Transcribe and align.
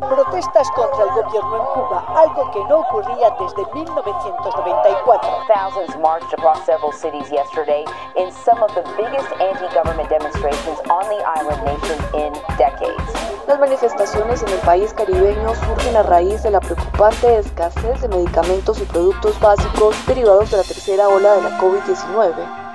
Protestas 0.00 0.70
contra 0.72 1.04
el 1.04 1.10
gobierno 1.10 1.56
en 1.56 1.64
Cuba, 1.72 2.04
algo 2.16 2.50
que 2.50 2.62
no 2.64 2.80
ocurría 2.80 3.30
desde 3.40 3.64
1994. 3.72 5.30
Thousands 5.48 5.96
marched 5.98 6.32
across 6.34 6.62
several 6.66 6.92
cities 6.92 7.30
yesterday 7.30 7.82
in 8.16 8.30
some 8.30 8.62
of 8.62 8.74
the 8.74 8.82
biggest 8.96 9.26
anti-government 9.40 10.08
demonstrations 10.10 10.78
on 10.90 11.08
the 11.08 11.22
island 11.24 11.64
nation 11.64 11.98
in 12.14 12.32
decades. 12.58 13.08
Las 13.48 13.58
manifestaciones 13.58 14.42
en 14.42 14.50
el 14.50 14.58
país 14.60 14.92
caribeño 14.92 15.54
surgen 15.54 15.96
a 15.96 16.02
raíz 16.02 16.42
de 16.42 16.50
la 16.50 16.60
preocupante 16.60 17.38
escasez 17.38 18.02
de 18.02 18.08
medicamentos 18.08 18.78
y 18.80 18.84
productos 18.84 19.40
básicos 19.40 19.96
derivados 20.06 20.50
de 20.50 20.58
la 20.58 20.62
tercera 20.62 21.08
ola 21.08 21.36
de 21.36 21.42
la 21.42 21.58
COVID-19 21.58 22.65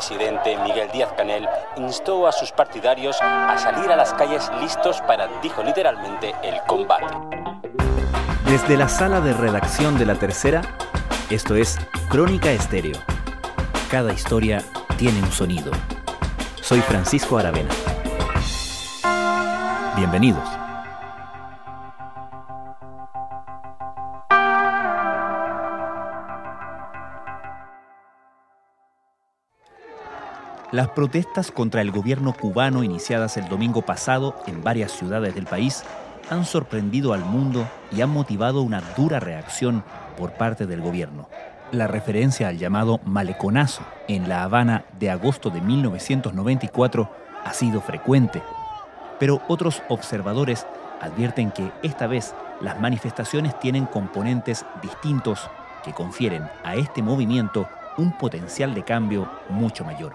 presidente 0.00 0.56
Miguel 0.64 0.90
Díaz 0.90 1.12
Canel 1.14 1.46
instó 1.76 2.26
a 2.26 2.32
sus 2.32 2.52
partidarios 2.52 3.18
a 3.20 3.58
salir 3.58 3.90
a 3.92 3.96
las 3.96 4.14
calles 4.14 4.50
listos 4.58 4.98
para, 5.02 5.28
dijo 5.42 5.62
literalmente, 5.62 6.34
el 6.42 6.54
combate. 6.66 7.04
Desde 8.46 8.78
la 8.78 8.88
sala 8.88 9.20
de 9.20 9.34
redacción 9.34 9.98
de 9.98 10.06
La 10.06 10.14
Tercera, 10.14 10.62
esto 11.28 11.54
es 11.54 11.78
Crónica 12.08 12.50
Estéreo. 12.50 12.96
Cada 13.90 14.14
historia 14.14 14.64
tiene 14.96 15.20
un 15.20 15.32
sonido. 15.32 15.70
Soy 16.62 16.80
Francisco 16.80 17.36
Aravena. 17.36 17.68
Bienvenidos. 19.96 20.59
Las 30.72 30.90
protestas 30.90 31.50
contra 31.50 31.80
el 31.80 31.90
gobierno 31.90 32.32
cubano 32.32 32.84
iniciadas 32.84 33.36
el 33.36 33.48
domingo 33.48 33.82
pasado 33.82 34.36
en 34.46 34.62
varias 34.62 34.92
ciudades 34.92 35.34
del 35.34 35.46
país 35.46 35.82
han 36.30 36.44
sorprendido 36.44 37.12
al 37.12 37.24
mundo 37.24 37.68
y 37.90 38.02
han 38.02 38.10
motivado 38.10 38.62
una 38.62 38.80
dura 38.96 39.18
reacción 39.18 39.82
por 40.16 40.34
parte 40.34 40.66
del 40.66 40.80
gobierno. 40.80 41.28
La 41.72 41.88
referencia 41.88 42.46
al 42.46 42.58
llamado 42.58 43.00
maleconazo 43.04 43.82
en 44.06 44.28
La 44.28 44.44
Habana 44.44 44.84
de 45.00 45.10
agosto 45.10 45.50
de 45.50 45.60
1994 45.60 47.10
ha 47.44 47.52
sido 47.52 47.80
frecuente, 47.80 48.40
pero 49.18 49.42
otros 49.48 49.82
observadores 49.88 50.68
advierten 51.00 51.50
que 51.50 51.72
esta 51.82 52.06
vez 52.06 52.32
las 52.60 52.78
manifestaciones 52.78 53.58
tienen 53.58 53.86
componentes 53.86 54.64
distintos 54.80 55.50
que 55.82 55.92
confieren 55.92 56.44
a 56.62 56.76
este 56.76 57.02
movimiento 57.02 57.68
un 57.96 58.16
potencial 58.16 58.72
de 58.72 58.84
cambio 58.84 59.28
mucho 59.48 59.84
mayor. 59.84 60.14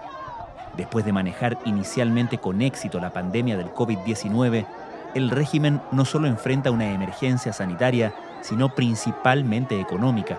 Después 0.76 1.04
de 1.04 1.12
manejar 1.12 1.58
inicialmente 1.64 2.38
con 2.38 2.60
éxito 2.60 3.00
la 3.00 3.12
pandemia 3.12 3.56
del 3.56 3.72
COVID-19, 3.72 4.66
el 5.14 5.30
régimen 5.30 5.80
no 5.92 6.04
solo 6.04 6.26
enfrenta 6.26 6.70
una 6.70 6.90
emergencia 6.92 7.52
sanitaria, 7.52 8.12
sino 8.42 8.74
principalmente 8.74 9.80
económica. 9.80 10.38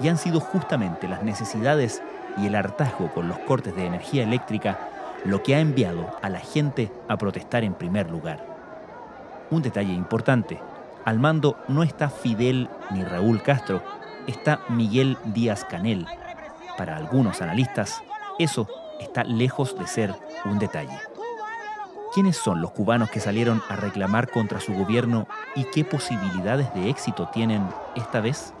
Y 0.00 0.08
han 0.08 0.18
sido 0.18 0.38
justamente 0.38 1.08
las 1.08 1.24
necesidades 1.24 2.02
y 2.38 2.46
el 2.46 2.54
hartazgo 2.54 3.12
con 3.12 3.28
los 3.28 3.38
cortes 3.40 3.74
de 3.74 3.86
energía 3.86 4.22
eléctrica 4.22 4.78
lo 5.24 5.42
que 5.42 5.54
ha 5.54 5.60
enviado 5.60 6.16
a 6.22 6.28
la 6.28 6.40
gente 6.40 6.92
a 7.08 7.16
protestar 7.16 7.64
en 7.64 7.74
primer 7.74 8.10
lugar. 8.10 8.44
Un 9.50 9.62
detalle 9.62 9.92
importante, 9.92 10.60
al 11.04 11.18
mando 11.18 11.56
no 11.68 11.82
está 11.82 12.08
Fidel 12.08 12.68
ni 12.90 13.04
Raúl 13.04 13.42
Castro, 13.42 13.82
está 14.26 14.60
Miguel 14.68 15.18
Díaz 15.26 15.64
Canel. 15.64 16.06
Para 16.76 16.96
algunos 16.96 17.42
analistas, 17.42 18.02
eso 18.38 18.68
está 19.02 19.24
lejos 19.24 19.78
de 19.78 19.86
ser 19.86 20.14
un 20.44 20.58
detalle. 20.58 20.98
¿Quiénes 22.14 22.36
son 22.36 22.60
los 22.60 22.72
cubanos 22.72 23.10
que 23.10 23.20
salieron 23.20 23.62
a 23.68 23.76
reclamar 23.76 24.30
contra 24.30 24.60
su 24.60 24.74
gobierno 24.74 25.26
y 25.56 25.64
qué 25.64 25.84
posibilidades 25.84 26.72
de 26.74 26.90
éxito 26.90 27.28
tienen 27.32 27.66
esta 27.96 28.20
vez? 28.20 28.52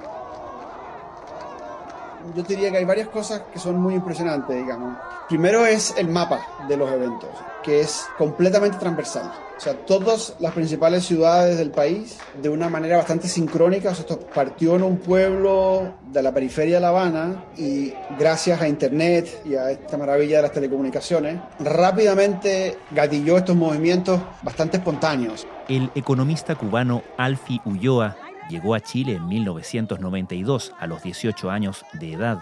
Yo 2.34 2.42
diría 2.42 2.70
que 2.70 2.78
hay 2.78 2.84
varias 2.84 3.08
cosas 3.08 3.42
que 3.52 3.58
son 3.58 3.80
muy 3.80 3.94
impresionantes, 3.94 4.56
digamos. 4.56 4.96
Primero 5.28 5.66
es 5.66 5.94
el 5.96 6.08
mapa 6.08 6.40
de 6.68 6.76
los 6.76 6.90
eventos, 6.90 7.30
que 7.62 7.80
es 7.80 8.06
completamente 8.18 8.78
transversal. 8.78 9.32
O 9.56 9.60
sea, 9.60 9.74
todas 9.74 10.34
las 10.40 10.52
principales 10.52 11.04
ciudades 11.04 11.58
del 11.58 11.70
país, 11.70 12.18
de 12.40 12.48
una 12.48 12.68
manera 12.68 12.96
bastante 12.96 13.28
sincrónica, 13.28 13.90
o 13.90 13.94
sea, 13.94 14.16
partió 14.34 14.74
en 14.76 14.82
un 14.82 14.98
pueblo 14.98 15.94
de 16.10 16.22
la 16.22 16.32
periferia 16.32 16.76
de 16.76 16.80
La 16.80 16.88
Habana 16.88 17.44
y 17.56 17.92
gracias 18.18 18.60
a 18.60 18.68
Internet 18.68 19.42
y 19.44 19.54
a 19.54 19.70
esta 19.70 19.96
maravilla 19.96 20.36
de 20.36 20.42
las 20.42 20.52
telecomunicaciones, 20.52 21.38
rápidamente 21.60 22.78
gatilló 22.90 23.38
estos 23.38 23.54
movimientos 23.54 24.20
bastante 24.42 24.78
espontáneos. 24.78 25.46
El 25.68 25.90
economista 25.94 26.56
cubano 26.56 27.02
Alfi 27.16 27.60
Ulloa 27.64 28.16
llegó 28.48 28.74
a 28.74 28.80
Chile 28.80 29.14
en 29.14 29.28
1992 29.28 30.72
a 30.78 30.86
los 30.86 31.02
18 31.02 31.50
años 31.50 31.84
de 31.92 32.12
edad. 32.12 32.40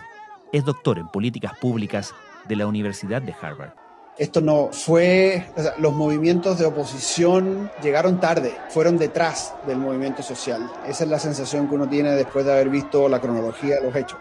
Es 0.52 0.64
doctor 0.64 0.98
en 0.98 1.08
políticas 1.08 1.56
públicas 1.58 2.14
de 2.48 2.56
la 2.56 2.66
Universidad 2.66 3.22
de 3.22 3.34
Harvard. 3.40 3.72
Esto 4.18 4.40
no 4.40 4.68
fue, 4.72 5.46
los 5.78 5.94
movimientos 5.94 6.58
de 6.58 6.66
oposición 6.66 7.70
llegaron 7.82 8.20
tarde, 8.20 8.54
fueron 8.68 8.98
detrás 8.98 9.54
del 9.66 9.78
movimiento 9.78 10.22
social. 10.22 10.70
Esa 10.86 11.04
es 11.04 11.10
la 11.10 11.18
sensación 11.18 11.68
que 11.68 11.76
uno 11.76 11.88
tiene 11.88 12.10
después 12.10 12.44
de 12.44 12.52
haber 12.52 12.68
visto 12.68 13.08
la 13.08 13.20
cronología 13.20 13.76
de 13.76 13.82
los 13.82 13.96
hechos. 13.96 14.18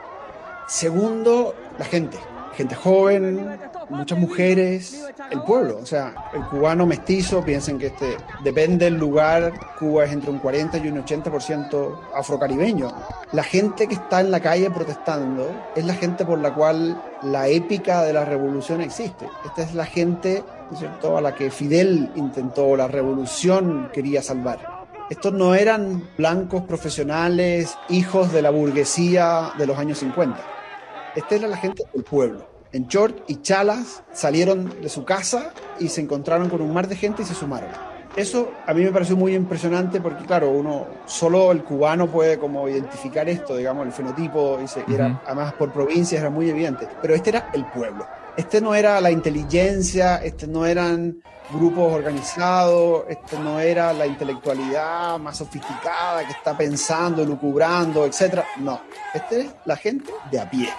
Segundo, 0.68 1.56
la 1.78 1.86
gente 1.86 2.18
gente 2.56 2.76
joven, 2.76 3.60
muchas 3.90 4.18
mujeres, 4.18 5.04
el 5.32 5.42
pueblo, 5.42 5.80
o 5.82 5.86
sea, 5.86 6.14
el 6.34 6.44
cubano 6.46 6.86
mestizo, 6.86 7.44
piensen 7.44 7.78
que 7.78 7.88
este 7.88 8.18
depende 8.44 8.86
del 8.86 8.98
lugar, 8.98 9.54
Cuba 9.78 10.06
es 10.06 10.12
entre 10.12 10.32
un 10.32 10.40
40 10.40 10.78
y 10.78 10.88
un 10.88 11.04
80% 11.04 12.00
afrocaribeño. 12.16 12.92
La 13.32 13.44
gente 13.44 13.88
que 13.88 13.96
está 13.96 14.22
en 14.22 14.32
la 14.32 14.40
calle 14.40 14.70
protestando 14.72 15.50
es 15.76 15.86
la 15.86 15.94
gente 15.94 16.26
por 16.26 16.40
la 16.40 16.54
cual 16.54 17.02
la 17.24 17.48
épica 17.48 18.04
de 18.04 18.14
la 18.14 18.26
revolución 18.26 18.81
existe. 18.81 19.28
Esta 19.46 19.64
es 19.64 19.74
la 19.74 19.86
gente, 19.86 20.44
¿cierto?, 20.76 21.18
a 21.18 21.22
la 21.22 21.36
que 21.36 21.52
Fidel 21.52 22.12
intentó, 22.16 22.76
la 22.76 22.88
revolución 22.88 23.90
quería 23.94 24.22
salvar. 24.22 24.60
Estos 25.10 25.34
no 25.34 25.56
eran 25.56 26.08
blancos 26.18 26.64
profesionales, 26.64 27.76
hijos 27.90 28.31
de 28.31 28.44
la 28.44 28.52
burguesía 28.52 29.54
de 29.58 29.66
los 29.66 29.78
años 29.78 29.98
50 30.00 30.59
esta 31.19 31.35
era 31.35 31.47
la 31.47 31.57
gente 31.57 31.84
del 31.94 32.03
pueblo. 32.03 32.47
En 32.72 32.88
short 32.88 33.24
y 33.28 33.41
chalas 33.41 34.03
salieron 34.13 34.81
de 34.81 34.90
su 34.90 35.03
casa 35.03 35.52
y 35.80 35.90
se 35.90 36.02
encontraron 36.02 36.50
con 36.50 36.62
un 36.62 36.74
mar 36.74 36.88
de 36.88 36.96
gente 36.96 37.24
y 37.24 37.25
se 37.25 37.34
sumaron. 37.34 37.69
Eso 38.16 38.52
a 38.66 38.74
mí 38.74 38.84
me 38.84 38.91
pareció 38.91 39.16
muy 39.18 39.35
impresionante 39.35 40.02
porque, 40.02 40.25
claro, 40.25 40.50
uno, 40.50 40.88
solo 41.06 41.52
el 41.52 41.63
cubano 41.63 42.07
puede 42.07 42.40
como 42.40 42.68
identificar 42.68 43.28
esto, 43.28 43.56
digamos, 43.56 43.85
el 43.85 43.91
fenotipo, 43.91 44.59
y 44.63 44.68
se, 44.68 44.84
era, 44.91 45.22
además 45.25 45.53
por 45.53 45.72
provincias 45.72 46.22
era 46.22 46.30
muy 46.30 46.50
evidente, 46.50 46.88
pero 47.02 47.13
este 47.13 47.31
era 47.31 47.50
el 47.53 47.66
pueblo. 47.66 48.07
Este 48.38 48.62
no 48.62 48.74
era 48.74 49.00
la 49.01 49.12
inteligencia, 49.12 50.18
este 50.18 50.47
no 50.47 50.66
eran 50.66 51.22
grupos 51.51 51.94
organizados, 51.94 53.03
este 53.09 53.38
no 53.40 53.59
era 53.59 53.91
la 53.94 54.07
intelectualidad 54.07 55.19
más 55.19 55.38
sofisticada 55.38 56.25
que 56.25 56.31
está 56.31 56.57
pensando, 56.57 57.25
lucubrando, 57.25 58.06
etc. 58.06 58.40
No, 58.57 58.80
este 59.13 59.41
es 59.41 59.47
la 59.66 59.75
gente 59.75 60.12
de 60.31 60.40
a 60.40 60.50
pie 60.50 60.69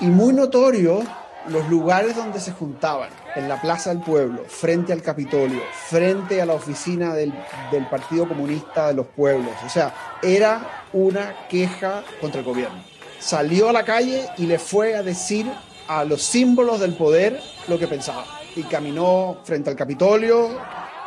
y 0.00 0.06
muy 0.06 0.32
notorio 0.32 1.02
los 1.48 1.68
lugares 1.68 2.14
donde 2.14 2.40
se 2.40 2.52
juntaban, 2.52 3.08
en 3.34 3.48
la 3.48 3.60
Plaza 3.60 3.90
del 3.90 4.02
Pueblo, 4.02 4.44
frente 4.46 4.92
al 4.92 5.02
Capitolio, 5.02 5.60
frente 5.88 6.42
a 6.42 6.46
la 6.46 6.54
oficina 6.54 7.14
del, 7.14 7.32
del, 7.70 7.86
Partido 7.86 8.28
Comunista 8.28 8.88
de 8.88 8.94
los 8.94 9.06
Pueblos. 9.06 9.52
O 9.64 9.68
sea, 9.68 10.18
era 10.22 10.84
una 10.92 11.48
queja 11.48 12.02
contra 12.20 12.40
el 12.40 12.46
gobierno. 12.46 12.82
Salió 13.18 13.68
a 13.68 13.72
la 13.72 13.84
calle 13.84 14.26
y 14.36 14.46
le 14.46 14.58
fue 14.58 14.94
a 14.94 15.02
decir 15.02 15.50
a 15.88 16.04
los 16.04 16.22
símbolos 16.22 16.80
del 16.80 16.94
poder 16.94 17.40
lo 17.66 17.78
que 17.78 17.88
pensaba. 17.88 18.26
Y 18.54 18.64
caminó 18.64 19.38
frente 19.44 19.70
al 19.70 19.76
Capitolio, 19.76 20.50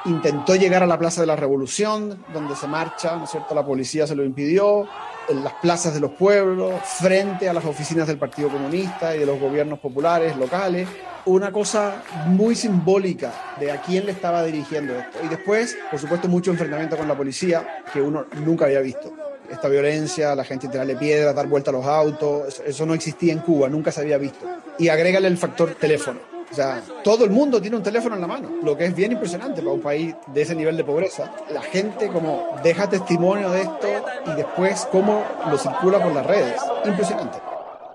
intentó 0.06 0.56
llegar 0.56 0.84
a 0.84 0.88
la 0.88 0.98
Plaza 0.98 1.22
de 1.22 1.28
la 1.28 1.36
Revolución, 1.36 2.24
donde 2.34 2.56
se 2.56 2.68
marcha, 2.68 3.16
¿no 3.16 3.26
es 3.26 3.30
cierto? 3.30 3.54
La 3.54 3.66
policía 3.66 4.08
se 4.08 4.16
lo 4.16 4.24
impidió, 4.24 4.88
en 5.30 5.44
las 5.44 5.54
plazas 5.54 5.94
de 5.94 6.00
los 6.00 6.12
pueblos, 6.12 6.82
frente 7.00 7.48
a 7.48 7.54
las 7.54 7.66
oficinas 7.66 8.08
del 8.08 8.18
Partido 8.18 8.50
Comunista 8.50 9.16
y 9.16 9.20
de 9.20 9.26
los 9.26 9.40
gobiernos 9.40 9.80
populares 9.80 10.36
locales. 10.38 10.88
Una 11.26 11.52
cosa 11.52 12.04
muy 12.28 12.56
simbólica 12.56 13.56
de 13.60 13.72
a 13.72 13.82
quién 13.82 14.06
le 14.06 14.12
estaba 14.12 14.44
dirigiendo 14.44 14.98
esto. 14.98 15.20
Y 15.24 15.28
después, 15.28 15.78
por 15.90 16.00
supuesto, 16.00 16.28
mucho 16.28 16.52
enfrentamiento 16.52 16.98
con 16.98 17.08
la 17.08 17.16
policía 17.16 17.84
que 17.94 18.02
uno 18.02 18.26
nunca 18.44 18.66
había 18.66 18.80
visto. 18.80 19.14
Esta 19.50 19.68
violencia, 19.68 20.34
la 20.34 20.44
gente 20.44 20.68
tirarle 20.68 20.96
piedras, 20.96 21.36
dar 21.36 21.48
vuelta 21.48 21.72
a 21.72 21.74
los 21.74 21.86
autos, 21.86 22.62
eso 22.66 22.86
no 22.86 22.94
existía 22.94 23.34
en 23.34 23.40
Cuba, 23.40 23.68
nunca 23.70 23.92
se 23.92 24.02
había 24.02 24.18
visto. 24.18 24.48
Y 24.80 24.88
agrégale 24.88 25.28
el 25.28 25.38
factor 25.38 25.76
teléfono 25.76 26.32
o 26.52 26.54
sea, 26.54 26.84
todo 27.02 27.24
el 27.24 27.32
mundo 27.32 27.62
tiene 27.62 27.78
un 27.78 27.84
teléfono 27.84 28.16
en 28.16 28.22
la 28.22 28.28
mano, 28.28 28.50
lo 28.62 28.76
que 28.76 28.86
es 28.86 28.94
bien 28.94 29.14
impresionante 29.14 29.62
para 29.62 29.74
un 29.74 29.80
país 29.80 30.14
de 30.28 30.42
ese 30.42 30.54
nivel 30.54 30.76
de 30.76 30.84
pobreza. 30.84 31.32
La 31.50 31.62
gente 31.62 32.10
como 32.10 32.58
deja 32.62 32.90
testimonio 32.90 33.52
de 33.52 33.62
esto 33.62 33.88
y 34.26 34.34
después 34.34 34.88
cómo 34.92 35.24
lo 35.50 35.58
circula 35.58 36.02
por 36.02 36.12
las 36.12 36.26
redes. 36.26 36.62
Impresionante. 36.86 37.40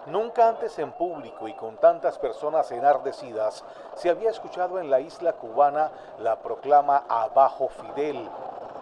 Nunca 0.07 0.49
antes 0.49 0.79
en 0.79 0.93
público 0.93 1.49
y 1.49 1.55
con 1.55 1.79
tantas 1.79 2.17
personas 2.19 2.71
enardecidas 2.71 3.65
se 3.97 4.09
había 4.09 4.31
escuchado 4.31 4.79
en 4.79 4.89
la 4.89 5.01
isla 5.01 5.33
cubana 5.33 5.91
la 6.21 6.37
proclama 6.37 7.05
Abajo 7.09 7.69
Fidel, 7.69 8.29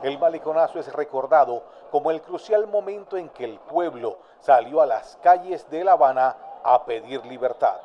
El 0.03 0.19
maleconazo 0.19 0.79
es 0.79 0.93
recordado 0.93 1.63
como 1.91 2.11
el 2.11 2.21
crucial 2.21 2.67
momento 2.67 3.17
en 3.17 3.31
que 3.31 3.45
el 3.45 3.59
pueblo 3.59 4.19
salió 4.41 4.83
a 4.83 4.87
las 4.87 5.17
calles 5.23 5.67
de 5.71 5.83
La 5.83 5.93
Habana 5.93 6.37
a 6.63 6.85
pedir 6.85 7.25
libertad. 7.25 7.81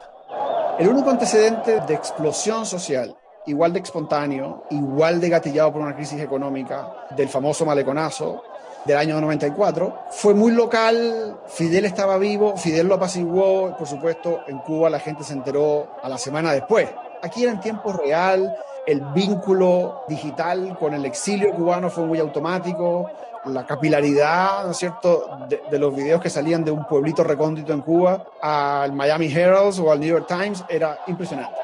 El 0.77 0.89
único 0.89 1.09
antecedente 1.09 1.79
de 1.79 1.93
explosión 1.93 2.65
social, 2.65 3.15
igual 3.45 3.71
de 3.71 3.79
espontáneo, 3.79 4.63
igual 4.69 5.21
de 5.21 5.29
gatillado 5.29 5.71
por 5.71 5.81
una 5.81 5.95
crisis 5.95 6.19
económica, 6.21 7.05
del 7.11 7.29
famoso 7.29 7.65
maleconazo 7.65 8.43
del 8.85 8.97
año 8.97 9.19
94, 9.19 10.05
fue 10.11 10.33
muy 10.33 10.51
local, 10.51 11.37
Fidel 11.47 11.85
estaba 11.85 12.17
vivo, 12.17 12.55
Fidel 12.57 12.87
lo 12.87 12.95
apaciguó, 12.95 13.75
por 13.77 13.87
supuesto 13.87 14.41
en 14.47 14.59
Cuba 14.59 14.89
la 14.89 14.99
gente 14.99 15.23
se 15.23 15.33
enteró 15.33 15.99
a 16.01 16.09
la 16.09 16.17
semana 16.17 16.53
después. 16.53 16.89
Aquí 17.21 17.43
era 17.43 17.51
en 17.51 17.59
tiempo 17.59 17.91
real, 17.91 18.55
el 18.87 19.01
vínculo 19.13 20.03
digital 20.07 20.77
con 20.79 20.93
el 20.93 21.05
exilio 21.05 21.51
cubano 21.51 21.89
fue 21.89 22.05
muy 22.05 22.19
automático, 22.19 23.09
la 23.45 23.65
capilaridad, 23.65 24.65
¿no 24.65 24.71
es 24.71 24.77
cierto?, 24.77 25.39
de, 25.47 25.79
los 25.79 25.95
videos 25.95 26.21
que 26.21 26.29
salían 26.29 26.63
de 26.63 26.71
un 26.71 26.85
pueblito 26.85 27.23
recóndito 27.23 27.73
en 27.73 27.81
Cuba 27.81 28.25
al 28.41 28.93
Miami 28.93 29.31
Herald 29.31 29.79
o 29.79 29.91
al 29.91 29.99
New 29.99 30.09
York 30.09 30.27
Times 30.27 30.63
era 30.69 30.99
impresionante. 31.07 31.55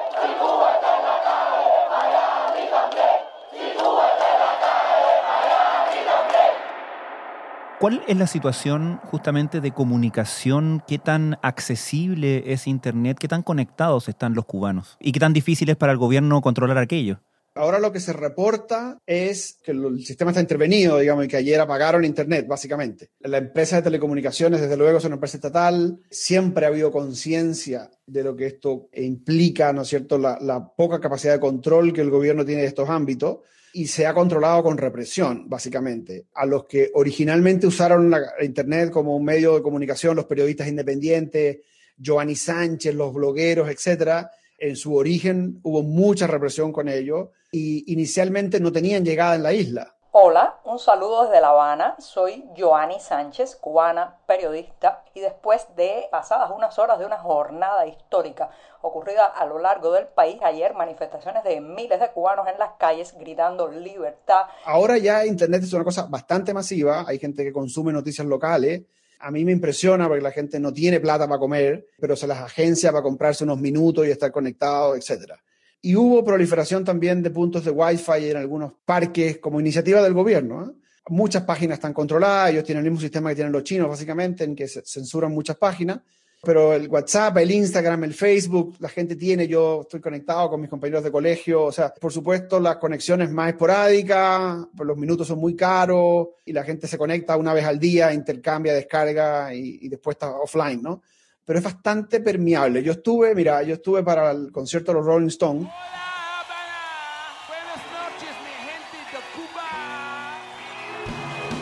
¿Cuál 7.78 8.02
es 8.08 8.16
la 8.16 8.26
situación 8.26 9.02
justamente 9.04 9.60
de 9.60 9.72
comunicación? 9.72 10.82
¿Qué 10.88 10.98
tan 10.98 11.38
accesible 11.42 12.54
es 12.54 12.68
Internet? 12.68 13.18
¿Qué 13.20 13.28
tan 13.28 13.44
conectados 13.44 14.08
están 14.08 14.34
los 14.34 14.46
cubanos? 14.46 14.96
¿Y 15.02 15.12
qué 15.12 15.20
tan 15.20 15.34
difícil 15.34 15.70
es 15.70 15.76
para 15.76 15.92
el 15.92 15.98
gobierno 15.98 16.42
controlar 16.42 16.78
aquello? 16.78 17.20
Ahora 17.54 17.80
lo 17.80 17.92
que 17.92 18.00
se 18.00 18.14
reporta 18.14 18.98
es 19.06 19.60
que 19.62 19.72
el 19.72 20.06
sistema 20.06 20.32
está 20.32 20.40
intervenido, 20.40 20.98
digamos, 20.98 21.26
y 21.26 21.28
que 21.28 21.38
ayer 21.38 21.60
apagaron 21.60 22.06
Internet, 22.06 22.48
básicamente. 22.48 23.10
La 23.20 23.38
empresa 23.38 23.76
de 23.76 23.82
telecomunicaciones, 23.82 24.62
desde 24.62 24.78
luego, 24.78 24.98
es 24.98 25.06
una 25.06 25.16
empresa 25.16 25.38
estatal. 25.38 26.00
Siempre 26.10 26.66
ha 26.66 26.70
habido 26.70 26.92
conciencia 26.92 27.92
de 28.06 28.24
lo 28.24 28.38
que 28.38 28.48
esto 28.48 28.88
implica, 28.94 29.74
¿no 29.74 29.82
es 29.82 29.90
cierto?, 29.90 30.18
la, 30.18 30.72
poca 30.78 31.02
capacidad 31.02 31.34
de 31.34 31.40
control 31.42 31.92
que 31.92 32.02
el 32.02 32.10
gobierno 32.10 32.46
tiene 32.46 32.62
de 32.62 32.68
estos 32.68 32.90
ámbitos 32.90 33.40
y 33.76 33.88
se 33.88 34.08
ha 34.08 34.14
controlado 34.14 34.64
con 34.64 34.78
represión, 34.78 35.50
básicamente. 35.50 36.28
A 36.34 36.46
los 36.46 36.66
que 36.66 36.92
originalmente 36.94 37.68
usaron 37.68 38.10
la 38.10 38.22
Internet 38.42 38.90
como 38.90 39.18
un 39.18 39.26
medio 39.26 39.56
de 39.56 39.62
comunicación, 39.62 40.16
los 40.16 40.26
periodistas 40.26 40.70
independientes, 40.70 41.58
Giovanni 41.98 42.36
Sánchez, 42.36 42.96
los 42.96 43.14
blogueros, 43.14 43.70
etcétera, 43.70 44.32
en 44.58 44.78
su 44.78 44.96
origen 44.96 45.60
hubo 45.64 45.84
mucha 45.84 46.26
represión 46.26 46.72
con 46.72 46.88
ellos 46.88 47.30
y 47.52 47.92
inicialmente 47.92 48.62
no 48.62 48.72
tenían 48.72 49.04
llegada 49.04 49.36
en 49.36 49.44
la 49.44 49.54
isla. 49.54 49.95
Hola, 50.18 50.62
un 50.64 50.80
saludo 50.80 51.26
desde 51.26 51.42
La 51.42 51.50
Habana. 51.50 51.98
Soy 52.00 52.46
Joanny 52.58 53.02
Sánchez, 53.02 53.58
cubana, 53.58 54.16
periodista, 54.26 55.04
y 55.14 55.20
después 55.20 55.68
de 55.76 56.08
pasadas 56.10 56.52
unas 56.56 56.80
horas 56.80 57.00
de 57.00 57.06
una 57.06 57.18
jornada 57.18 57.86
histórica 57.86 58.50
ocurrida 58.82 59.26
a 59.26 59.46
lo 59.46 59.60
largo 59.60 59.92
del 59.92 60.08
país, 60.08 60.38
ayer 60.42 60.74
manifestaciones 60.74 61.44
de 61.44 61.60
miles 61.60 62.00
de 62.00 62.12
cubanos 62.12 62.48
en 62.48 62.58
las 62.58 62.70
calles 62.80 63.14
gritando 63.20 63.68
libertad. 63.68 64.44
Ahora 64.64 64.98
ya 64.98 65.26
Internet 65.26 65.64
es 65.64 65.74
una 65.74 65.84
cosa 65.84 66.04
bastante 66.04 66.54
masiva, 66.54 67.04
hay 67.06 67.20
gente 67.20 67.44
que 67.44 67.52
consume 67.52 67.92
noticias 67.92 68.26
locales. 68.26 68.84
A 69.20 69.32
mí 69.32 69.44
me 69.44 69.52
impresiona 69.52 70.08
porque 70.08 70.24
la 70.24 70.32
gente 70.32 70.62
no 70.62 70.72
tiene 70.72 71.02
plata 71.02 71.28
para 71.28 71.40
comer, 71.40 71.88
pero 72.00 72.16
se 72.16 72.26
las 72.26 72.40
agencia 72.40 72.90
para 72.94 73.04
comprarse 73.04 73.44
unos 73.44 73.60
minutos 73.60 74.08
y 74.08 74.12
estar 74.12 74.32
conectado, 74.32 74.96
etcétera. 74.96 75.38
Y 75.86 75.96
hubo 75.96 76.26
proliferación 76.26 76.84
también 76.84 77.22
de 77.22 77.30
puntos 77.30 77.64
de 77.64 77.70
Wi-Fi 77.70 78.32
en 78.32 78.38
algunos 78.38 78.74
parques 78.86 79.38
como 79.38 79.60
iniciativa 79.60 80.02
del 80.02 80.16
gobierno. 80.16 80.64
¿eh? 80.66 80.74
Muchas 81.10 81.44
páginas 81.44 81.78
están 81.78 81.94
controladas, 81.94 82.50
ellos 82.50 82.64
tienen 82.64 82.84
el 82.84 82.90
mismo 82.90 83.04
sistema 83.04 83.30
que 83.30 83.36
tienen 83.36 83.54
los 83.54 83.64
chinos, 83.64 83.88
básicamente, 83.88 84.46
en 84.46 84.56
que 84.56 84.68
censuran 84.68 85.32
muchas 85.32 85.58
páginas. 85.58 86.00
Pero 86.42 86.74
el 86.74 86.88
WhatsApp, 86.88 87.38
el 87.38 87.52
Instagram, 87.52 88.04
el 88.04 88.16
Facebook, 88.16 88.78
la 88.80 88.90
gente 88.90 89.16
tiene, 89.16 89.48
yo 89.48 89.82
estoy 89.82 90.00
conectado 90.00 90.50
con 90.50 90.60
mis 90.60 90.72
compañeros 90.72 91.04
de 91.04 91.12
colegio, 91.12 91.66
o 91.66 91.72
sea, 91.72 91.94
por 91.94 92.12
supuesto 92.12 92.60
las 92.60 92.78
conexiones 92.78 93.30
más 93.30 93.50
esporádicas, 93.50 94.66
pues 94.76 94.88
los 94.88 94.98
minutos 94.98 95.28
son 95.28 95.38
muy 95.38 95.56
caros 95.56 96.30
y 96.46 96.52
la 96.52 96.64
gente 96.64 96.88
se 96.88 96.98
conecta 96.98 97.38
una 97.38 97.54
vez 97.54 97.66
al 97.66 97.78
día, 97.78 98.12
intercambia, 98.12 98.74
descarga 98.74 99.54
y, 99.54 99.82
y 99.84 99.88
después 99.88 100.16
está 100.16 100.32
offline, 100.36 100.82
¿no? 100.82 101.04
Pero 101.46 101.60
es 101.60 101.66
bastante 101.66 102.20
permeable. 102.20 102.82
Yo 102.82 102.94
estuve, 102.94 103.36
mira, 103.36 103.62
yo 103.64 103.76
estuve 103.76 104.04
para 104.04 104.32
el 104.32 104.52
concierto 104.52 104.92
de 104.92 104.98
los 104.98 105.06
Rolling 105.06 105.28
Stones. 105.28 105.68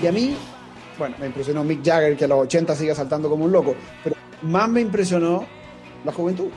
Y 0.02 0.08
a 0.08 0.12
mí, 0.12 0.36
bueno, 0.98 1.16
me 1.20 1.28
impresionó 1.28 1.64
Mick 1.64 1.84
Jagger, 1.84 2.18
que 2.18 2.26
a 2.26 2.28
los 2.28 2.40
80 2.40 2.76
sigue 2.76 2.96
saltando 2.96 3.30
como 3.30 3.46
un 3.46 3.52
loco, 3.52 3.76
pero 4.04 4.16
más 4.42 4.70
me 4.70 4.82
impresionó 4.82 5.46
la 6.04 6.12
juventud. 6.12 6.50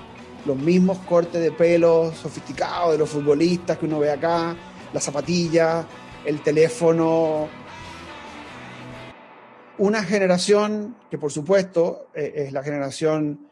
Los 0.44 0.56
mismos 0.56 0.99
cortes 0.99 1.40
de 1.40 1.52
pelo 1.52 2.12
sofisticados 2.12 2.93
de 2.93 2.99
los 2.99 3.08
futbolistas 3.08 3.78
que 3.78 3.87
uno 3.87 3.99
ve 4.00 4.11
acá, 4.11 4.55
las 4.93 5.02
zapatillas, 5.02 5.84
el 6.25 6.40
teléfono 6.40 7.49
una 9.78 10.02
generación 10.02 10.96
que 11.11 11.19
por 11.19 11.32
supuesto 11.32 12.08
eh, 12.14 12.32
es 12.37 12.52
la 12.52 12.62
generación 12.62 13.49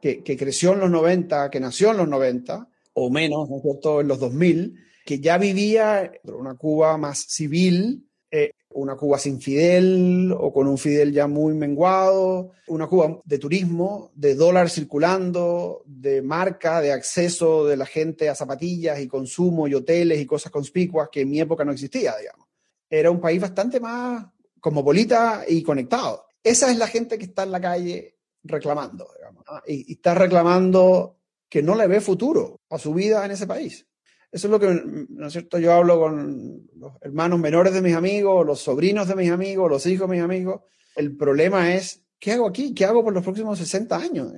que, 0.00 0.22
creció 0.36 0.74
en 0.74 0.80
los 0.80 0.90
90, 0.90 1.50
que 1.50 1.60
nació 1.60 1.90
en 1.90 1.96
los 1.98 2.08
90, 2.08 2.68
o 2.94 3.10
menos, 3.10 3.48
¿no 3.50 3.56
es 3.56 3.62
cierto?, 3.62 4.00
en 4.00 4.08
los 4.08 4.20
2000, 4.20 4.76
que 5.04 5.20
ya 5.20 5.38
vivía 5.38 6.12
una 6.24 6.54
Cuba 6.54 6.96
más 6.96 7.18
civil, 7.28 8.06
eh, 8.30 8.52
una 8.70 8.96
Cuba 8.96 9.18
sin 9.18 9.40
Fidel 9.40 10.32
o 10.38 10.52
con 10.52 10.68
un 10.68 10.78
Fidel 10.78 11.12
ya 11.12 11.26
muy 11.26 11.54
menguado, 11.54 12.52
una 12.68 12.86
Cuba 12.86 13.20
de 13.24 13.38
turismo, 13.38 14.12
de 14.14 14.34
dólar 14.34 14.70
circulando, 14.70 15.82
de 15.86 16.22
marca, 16.22 16.80
de 16.80 16.92
acceso 16.92 17.66
de 17.66 17.76
la 17.76 17.86
gente 17.86 18.28
a 18.28 18.34
zapatillas 18.34 19.00
y 19.00 19.08
consumo 19.08 19.66
y 19.66 19.74
hoteles 19.74 20.20
y 20.20 20.26
cosas 20.26 20.52
conspicuas 20.52 21.08
que 21.10 21.22
en 21.22 21.30
mi 21.30 21.40
época 21.40 21.64
no 21.64 21.72
existía, 21.72 22.14
digamos. 22.16 22.46
Era 22.90 23.10
un 23.10 23.20
país 23.20 23.40
bastante 23.40 23.80
más 23.80 24.26
cosmopolita 24.60 25.44
y 25.46 25.62
conectado. 25.62 26.26
Esa 26.42 26.70
es 26.70 26.78
la 26.78 26.86
gente 26.86 27.18
que 27.18 27.24
está 27.24 27.42
en 27.42 27.52
la 27.52 27.60
calle 27.60 28.18
reclamando, 28.42 29.08
digamos, 29.16 29.44
y, 29.66 29.92
está 29.92 30.14
reclamando 30.14 31.18
que 31.48 31.62
no 31.62 31.74
le 31.74 31.86
ve 31.86 32.00
futuro 32.00 32.60
a 32.70 32.78
su 32.78 32.94
vida 32.94 33.24
en 33.24 33.32
ese 33.32 33.46
país. 33.46 33.86
Eso 34.30 34.46
es 34.46 34.50
lo 34.50 34.60
que, 34.60 35.06
¿no 35.08 35.26
es 35.26 35.32
cierto? 35.32 35.58
Yo 35.58 35.72
hablo 35.72 35.98
con 35.98 36.68
los 36.76 36.92
hermanos 37.00 37.38
menores 37.40 37.72
de 37.72 37.80
mis 37.80 37.94
amigos, 37.94 38.46
los 38.46 38.60
sobrinos 38.60 39.08
de 39.08 39.14
mis 39.14 39.30
amigos, 39.30 39.70
los 39.70 39.86
hijos 39.86 40.08
de 40.08 40.16
mis 40.16 40.24
amigos. 40.24 40.62
El 40.96 41.16
problema 41.16 41.74
es, 41.74 42.04
¿qué 42.18 42.32
hago 42.32 42.46
aquí? 42.46 42.74
¿Qué 42.74 42.84
hago 42.84 43.02
por 43.02 43.14
los 43.14 43.24
próximos 43.24 43.58
60 43.58 43.96
años? 43.96 44.32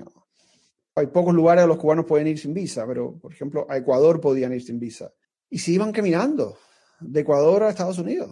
Hay 0.95 1.07
pocos 1.09 1.35
lugares 1.35 1.65
a 1.65 1.67
los 1.67 1.79
cubanos 1.79 2.07
pueden 2.07 2.29
ir 2.29 2.39
sin 2.39 2.55
visa, 2.55 2.87
pero, 2.87 3.19
por 3.19 3.33
ejemplo, 3.33 3.67
a 3.69 3.77
Ecuador 3.77 4.21
podían 4.21 4.53
ir 4.53 4.63
sin 4.63 4.79
visa. 4.79 5.13
Y 5.49 5.59
se 5.59 5.73
iban 5.73 5.91
caminando 5.91 6.57
de 7.01 7.21
Ecuador 7.21 7.65
a 7.65 7.71
Estados 7.71 7.99
Unidos 7.99 8.31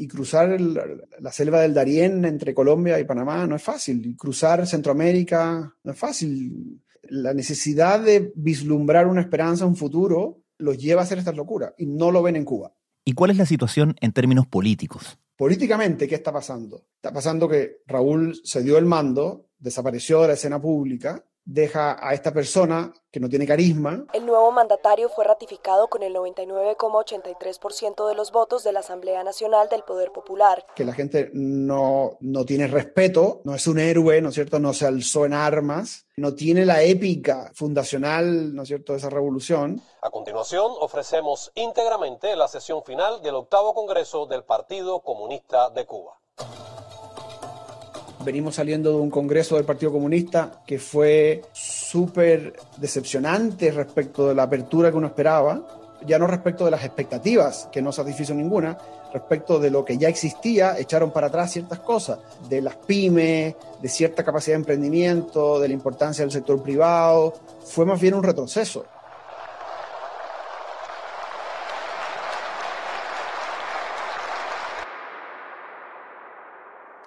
y 0.00 0.08
cruzar 0.08 0.58
la 0.58 1.30
selva 1.30 1.60
del 1.60 1.74
Darién 1.74 2.24
entre 2.24 2.54
Colombia 2.54 2.98
y 2.98 3.04
Panamá 3.04 3.46
no 3.46 3.54
es 3.54 3.62
fácil. 3.62 4.04
Y 4.06 4.16
cruzar 4.16 4.66
Centroamérica 4.66 5.76
no 5.84 5.92
es 5.92 5.98
fácil. 5.98 6.80
La 7.02 7.34
necesidad 7.34 8.00
de 8.00 8.32
vislumbrar 8.34 9.06
una 9.06 9.20
esperanza, 9.20 9.66
un 9.66 9.76
futuro, 9.76 10.38
los 10.56 10.78
lleva 10.78 11.02
a 11.02 11.04
hacer 11.04 11.18
estas 11.18 11.36
locuras 11.36 11.74
y 11.76 11.84
no 11.84 12.10
lo 12.10 12.22
ven 12.22 12.36
en 12.36 12.46
Cuba. 12.46 12.72
¿Y 13.04 13.12
cuál 13.12 13.32
es 13.32 13.36
la 13.36 13.44
situación 13.44 13.94
en 14.00 14.12
términos 14.12 14.46
políticos? 14.46 15.18
Políticamente, 15.36 16.08
¿qué 16.08 16.14
está 16.14 16.32
pasando? 16.32 16.86
Está 16.96 17.12
pasando 17.12 17.46
que 17.46 17.82
Raúl 17.86 18.40
se 18.42 18.62
dio 18.62 18.78
el 18.78 18.86
mando, 18.86 19.48
desapareció 19.58 20.22
de 20.22 20.28
la 20.28 20.34
escena 20.34 20.62
pública 20.62 21.26
deja 21.44 21.96
a 22.00 22.14
esta 22.14 22.32
persona 22.32 22.92
que 23.10 23.20
no 23.20 23.28
tiene 23.28 23.46
carisma. 23.46 24.04
El 24.12 24.26
nuevo 24.26 24.52
mandatario 24.52 25.08
fue 25.08 25.24
ratificado 25.24 25.88
con 25.88 26.02
el 26.02 26.14
99,83% 26.14 28.08
de 28.08 28.14
los 28.14 28.30
votos 28.30 28.62
de 28.62 28.72
la 28.72 28.80
Asamblea 28.80 29.24
Nacional 29.24 29.68
del 29.68 29.82
Poder 29.82 30.12
Popular. 30.12 30.64
Que 30.76 30.84
la 30.84 30.92
gente 30.92 31.30
no, 31.32 32.16
no 32.20 32.44
tiene 32.44 32.66
respeto, 32.66 33.40
no 33.44 33.54
es 33.54 33.66
un 33.66 33.78
héroe, 33.78 34.20
¿no 34.20 34.28
es 34.28 34.34
cierto? 34.34 34.60
No 34.60 34.72
se 34.72 34.86
alzó 34.86 35.26
en 35.26 35.34
armas, 35.34 36.06
no 36.16 36.34
tiene 36.34 36.64
la 36.64 36.82
épica 36.82 37.50
fundacional, 37.54 38.54
¿no 38.54 38.62
es 38.62 38.68
cierto?, 38.68 38.92
de 38.92 38.98
esa 38.98 39.10
revolución. 39.10 39.82
A 40.02 40.10
continuación, 40.10 40.70
ofrecemos 40.80 41.50
íntegramente 41.54 42.36
la 42.36 42.48
sesión 42.48 42.84
final 42.84 43.22
del 43.22 43.34
octavo 43.34 43.74
Congreso 43.74 44.26
del 44.26 44.44
Partido 44.44 45.00
Comunista 45.00 45.70
de 45.70 45.86
Cuba 45.86 46.20
venimos 48.30 48.54
saliendo 48.54 48.90
de 48.92 49.00
un 49.00 49.10
congreso 49.10 49.56
del 49.56 49.64
Partido 49.64 49.90
Comunista 49.90 50.62
que 50.64 50.78
fue 50.78 51.42
súper 51.52 52.54
decepcionante 52.76 53.72
respecto 53.72 54.28
de 54.28 54.36
la 54.36 54.44
apertura 54.44 54.92
que 54.92 54.96
uno 54.96 55.08
esperaba, 55.08 55.66
ya 56.06 56.16
no 56.16 56.28
respecto 56.28 56.64
de 56.64 56.70
las 56.70 56.84
expectativas, 56.84 57.68
que 57.72 57.82
no 57.82 57.90
satisfizo 57.90 58.32
ninguna, 58.32 58.78
respecto 59.12 59.58
de 59.58 59.70
lo 59.70 59.84
que 59.84 59.98
ya 59.98 60.08
existía, 60.08 60.78
echaron 60.78 61.10
para 61.10 61.26
atrás 61.26 61.50
ciertas 61.50 61.80
cosas, 61.80 62.20
de 62.48 62.62
las 62.62 62.76
pymes, 62.76 63.56
de 63.82 63.88
cierta 63.88 64.22
capacidad 64.22 64.54
de 64.54 64.60
emprendimiento, 64.60 65.58
de 65.58 65.66
la 65.66 65.74
importancia 65.74 66.22
del 66.24 66.30
sector 66.30 66.62
privado, 66.62 67.34
fue 67.64 67.84
más 67.84 68.00
bien 68.00 68.14
un 68.14 68.22
retroceso. 68.22 68.84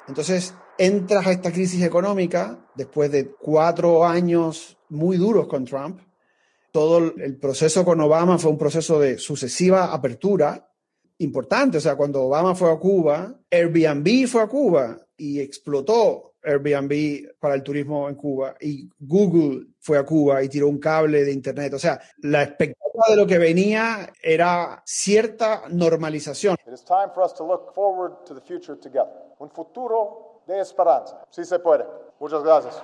Entonces, 0.10 0.54
entras 0.78 1.28
a 1.28 1.32
esta 1.32 1.52
crisis 1.52 1.84
económica 1.84 2.60
después 2.76 3.12
de 3.12 3.32
cuatro 3.32 4.06
años 4.06 4.78
muy 4.90 5.18
duros 5.18 5.48
con 5.48 5.66
Trump. 5.66 6.00
Todo 6.72 6.98
el 6.98 7.38
proceso 7.38 7.86
con 7.86 8.02
Obama 8.02 8.38
fue 8.38 8.52
un 8.52 8.58
proceso 8.58 9.00
de 9.00 9.18
sucesiva 9.18 9.94
apertura 9.94 10.68
importante. 11.20 11.78
O 11.78 11.82
sea, 11.82 11.96
cuando 11.96 12.24
Obama 12.24 12.56
fue 12.56 12.72
a 12.72 12.78
Cuba, 12.78 13.40
Airbnb 13.50 14.28
fue 14.28 14.42
a 14.42 14.48
Cuba 14.48 14.98
y 15.16 15.40
explotó 15.40 16.34
Airbnb 16.44 17.38
para 17.40 17.56
el 17.56 17.64
turismo 17.64 18.10
en 18.10 18.16
Cuba 18.16 18.56
y 18.60 18.90
Google 19.00 19.68
fue 19.80 19.98
a 19.98 20.04
Cuba 20.04 20.44
y 20.44 20.50
tiró 20.50 20.68
un 20.68 20.80
cable 20.80 21.24
de 21.24 21.32
Internet. 21.32 21.74
O 21.74 21.80
sea, 21.80 22.00
la 22.18 22.44
expectativa 22.44 23.06
de 23.10 23.16
lo 23.16 23.26
que 23.26 23.38
venía 23.38 24.12
era 24.22 24.82
cierta 24.86 25.64
normalización. 25.70 26.58
Un 29.40 29.50
futuro 29.50 30.33
de 30.48 30.60
esperanza. 30.60 31.26
Sí 31.30 31.46
se 31.46 31.60
puede. 31.60 31.86
Muchas 32.20 32.44
gracias. 32.44 32.82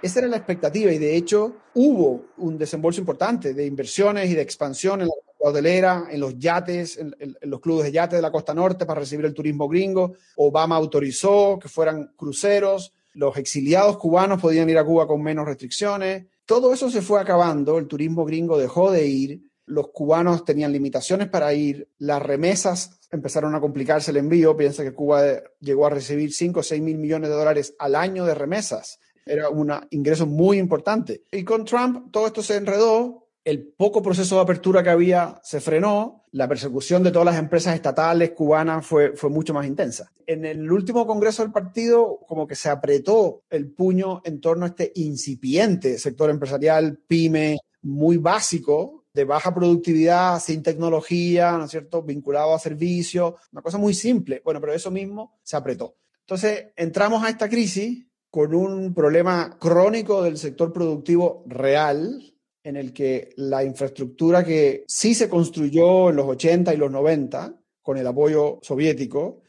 Esa 0.00 0.20
era 0.20 0.28
la 0.28 0.36
expectativa 0.36 0.92
y 0.92 0.98
de 0.98 1.16
hecho 1.16 1.56
hubo 1.74 2.26
un 2.36 2.56
desembolso 2.56 3.00
importante 3.00 3.52
de 3.52 3.66
inversiones 3.66 4.30
y 4.30 4.34
de 4.34 4.42
expansión 4.42 5.00
en 5.00 5.08
la 5.08 5.48
hotelera, 5.48 6.06
en 6.10 6.20
los 6.20 6.38
yates, 6.38 6.98
en, 6.98 7.14
los 7.42 7.60
clubes 7.60 7.86
de 7.86 7.92
yates 7.92 8.16
de 8.18 8.22
la 8.22 8.30
costa 8.30 8.54
norte 8.54 8.86
para 8.86 9.00
recibir 9.00 9.24
el 9.24 9.34
turismo 9.34 9.68
gringo. 9.68 10.14
Obama 10.36 10.76
autorizó 10.76 11.58
que 11.60 11.68
fueran 11.68 12.12
cruceros. 12.16 12.92
Los 13.14 13.36
exiliados 13.36 13.98
cubanos 13.98 14.40
podían 14.40 14.70
ir 14.70 14.78
a 14.78 14.84
Cuba 14.84 15.08
con 15.08 15.20
menos 15.20 15.46
restricciones. 15.46 16.26
Todo 16.46 16.72
eso 16.72 16.88
se 16.90 17.02
fue 17.02 17.20
acabando. 17.20 17.78
El 17.78 17.88
turismo 17.88 18.24
gringo 18.24 18.56
dejó 18.56 18.92
de 18.92 19.06
ir. 19.06 19.47
Los 19.68 19.88
cubanos 19.88 20.44
tenían 20.44 20.72
limitaciones 20.72 21.28
para 21.28 21.52
ir. 21.54 21.88
Las 21.98 22.22
remesas 22.22 22.98
empezaron 23.10 23.54
a 23.54 23.60
complicarse 23.60 24.10
el 24.10 24.16
envío. 24.16 24.56
Piensa 24.56 24.82
que 24.82 24.92
Cuba 24.92 25.22
llegó 25.60 25.86
a 25.86 25.90
recibir 25.90 26.32
5 26.32 26.60
o 26.60 26.62
6 26.62 26.82
mil 26.82 26.98
millones 26.98 27.30
de 27.30 27.36
dólares 27.36 27.74
al 27.78 27.94
año 27.94 28.24
de 28.24 28.34
remesas. 28.34 28.98
Era 29.24 29.50
un 29.50 29.72
ingreso 29.90 30.26
muy 30.26 30.58
importante. 30.58 31.22
Y 31.30 31.44
con 31.44 31.64
Trump 31.64 32.10
todo 32.10 32.26
esto 32.26 32.42
se 32.42 32.56
enredó 32.56 33.28
el 33.48 33.66
poco 33.66 34.02
proceso 34.02 34.34
de 34.34 34.42
apertura 34.42 34.82
que 34.82 34.90
había 34.90 35.40
se 35.42 35.60
frenó, 35.60 36.26
la 36.32 36.46
persecución 36.46 37.02
de 37.02 37.10
todas 37.10 37.24
las 37.24 37.38
empresas 37.38 37.74
estatales 37.74 38.32
cubanas 38.32 38.84
fue, 38.84 39.16
fue 39.16 39.30
mucho 39.30 39.54
más 39.54 39.66
intensa. 39.66 40.12
En 40.26 40.44
el 40.44 40.70
último 40.70 41.06
congreso 41.06 41.42
del 41.42 41.52
partido, 41.52 42.20
como 42.28 42.46
que 42.46 42.54
se 42.54 42.68
apretó 42.68 43.44
el 43.48 43.70
puño 43.70 44.20
en 44.24 44.42
torno 44.42 44.66
a 44.66 44.68
este 44.68 44.92
incipiente 44.96 45.98
sector 45.98 46.28
empresarial, 46.28 46.98
pyme, 47.08 47.56
muy 47.80 48.18
básico, 48.18 49.06
de 49.18 49.24
baja 49.24 49.52
productividad, 49.52 50.40
sin 50.40 50.62
tecnología, 50.62 51.50
¿no 51.58 51.64
es 51.64 51.72
cierto?, 51.72 52.04
vinculado 52.04 52.54
a 52.54 52.58
servicios, 52.60 53.34
una 53.50 53.62
cosa 53.62 53.76
muy 53.76 53.92
simple. 53.92 54.40
Bueno, 54.44 54.60
pero 54.60 54.72
eso 54.72 54.92
mismo 54.92 55.40
se 55.42 55.56
apretó. 55.56 55.96
Entonces, 56.20 56.68
entramos 56.76 57.24
a 57.24 57.28
esta 57.28 57.48
crisis 57.48 58.06
con 58.30 58.54
un 58.54 58.94
problema 58.94 59.56
crónico 59.58 60.22
del 60.22 60.38
sector 60.38 60.72
productivo 60.72 61.42
real, 61.48 62.32
en 62.62 62.76
el 62.76 62.92
que 62.92 63.30
la 63.36 63.64
infraestructura 63.64 64.44
que 64.44 64.84
sí 64.86 65.16
se 65.16 65.28
construyó 65.28 66.10
en 66.10 66.16
los 66.16 66.26
80 66.28 66.72
y 66.72 66.76
los 66.76 66.92
90 66.92 67.56
con 67.82 67.96
el 67.96 68.06
apoyo 68.06 68.60
soviético, 68.62 69.42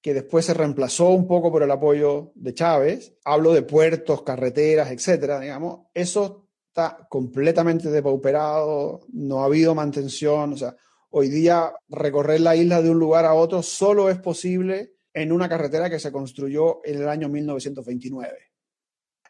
que 0.00 0.14
después 0.14 0.44
se 0.44 0.54
reemplazó 0.54 1.08
un 1.08 1.26
poco 1.26 1.50
por 1.50 1.64
el 1.64 1.70
apoyo 1.72 2.30
de 2.36 2.54
Chávez, 2.54 3.16
hablo 3.24 3.52
de 3.52 3.62
puertos, 3.62 4.22
carreteras, 4.22 4.92
etcétera, 4.92 5.40
digamos, 5.40 5.88
eso 5.94 6.45
está 6.76 7.08
completamente 7.08 7.90
depauperado, 7.90 9.06
no 9.14 9.40
ha 9.40 9.46
habido 9.46 9.74
mantención, 9.74 10.52
o 10.52 10.56
sea, 10.58 10.76
hoy 11.08 11.30
día 11.30 11.72
recorrer 11.88 12.42
la 12.42 12.54
isla 12.54 12.82
de 12.82 12.90
un 12.90 12.98
lugar 12.98 13.24
a 13.24 13.32
otro 13.32 13.62
solo 13.62 14.10
es 14.10 14.18
posible 14.18 14.96
en 15.14 15.32
una 15.32 15.48
carretera 15.48 15.88
que 15.88 15.98
se 15.98 16.12
construyó 16.12 16.84
en 16.84 17.00
el 17.00 17.08
año 17.08 17.30
1929. 17.30 18.36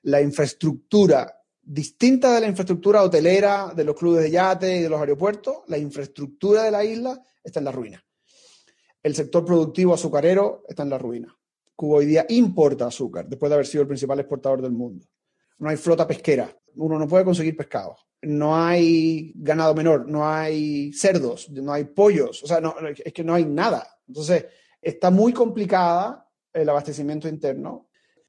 La 0.02 0.20
infraestructura 0.20 1.32
distinta 1.62 2.34
de 2.34 2.40
la 2.40 2.48
infraestructura 2.48 3.04
hotelera, 3.04 3.72
de 3.76 3.84
los 3.84 3.94
clubes 3.94 4.24
de 4.24 4.30
yate 4.32 4.78
y 4.78 4.82
de 4.82 4.88
los 4.88 4.98
aeropuertos, 4.98 5.58
la 5.68 5.78
infraestructura 5.78 6.64
de 6.64 6.72
la 6.72 6.84
isla 6.84 7.20
está 7.44 7.60
en 7.60 7.64
la 7.66 7.72
ruina. 7.72 8.04
El 9.00 9.14
sector 9.14 9.44
productivo 9.44 9.94
azucarero 9.94 10.64
está 10.68 10.82
en 10.82 10.90
la 10.90 10.98
ruina. 10.98 11.32
Cuba 11.76 11.98
hoy 11.98 12.06
día 12.06 12.26
importa 12.28 12.88
azúcar, 12.88 13.28
después 13.28 13.50
de 13.50 13.54
haber 13.54 13.66
sido 13.66 13.82
el 13.82 13.88
principal 13.88 14.18
exportador 14.18 14.62
del 14.62 14.72
mundo. 14.72 15.06
No 15.58 15.68
hay 15.68 15.76
flota 15.76 16.06
pesquera, 16.06 16.54
uno 16.76 16.98
no 16.98 17.08
puede 17.08 17.24
conseguir 17.24 17.56
pescado. 17.56 17.96
No 18.22 18.56
hay 18.56 19.32
ganado 19.36 19.74
menor, 19.74 20.08
no 20.08 20.28
hay 20.28 20.92
cerdos, 20.92 21.50
no 21.50 21.72
hay 21.72 21.84
pollos, 21.84 22.42
o 22.42 22.46
sea, 22.46 22.60
es 23.04 23.12
que 23.12 23.24
no 23.24 23.34
hay 23.34 23.44
nada. 23.44 23.86
Entonces, 24.08 24.46
está 24.80 25.10
muy 25.10 25.32
complicada 25.32 26.28
el 26.52 26.68
abastecimiento 26.68 27.28
interno 27.28 27.86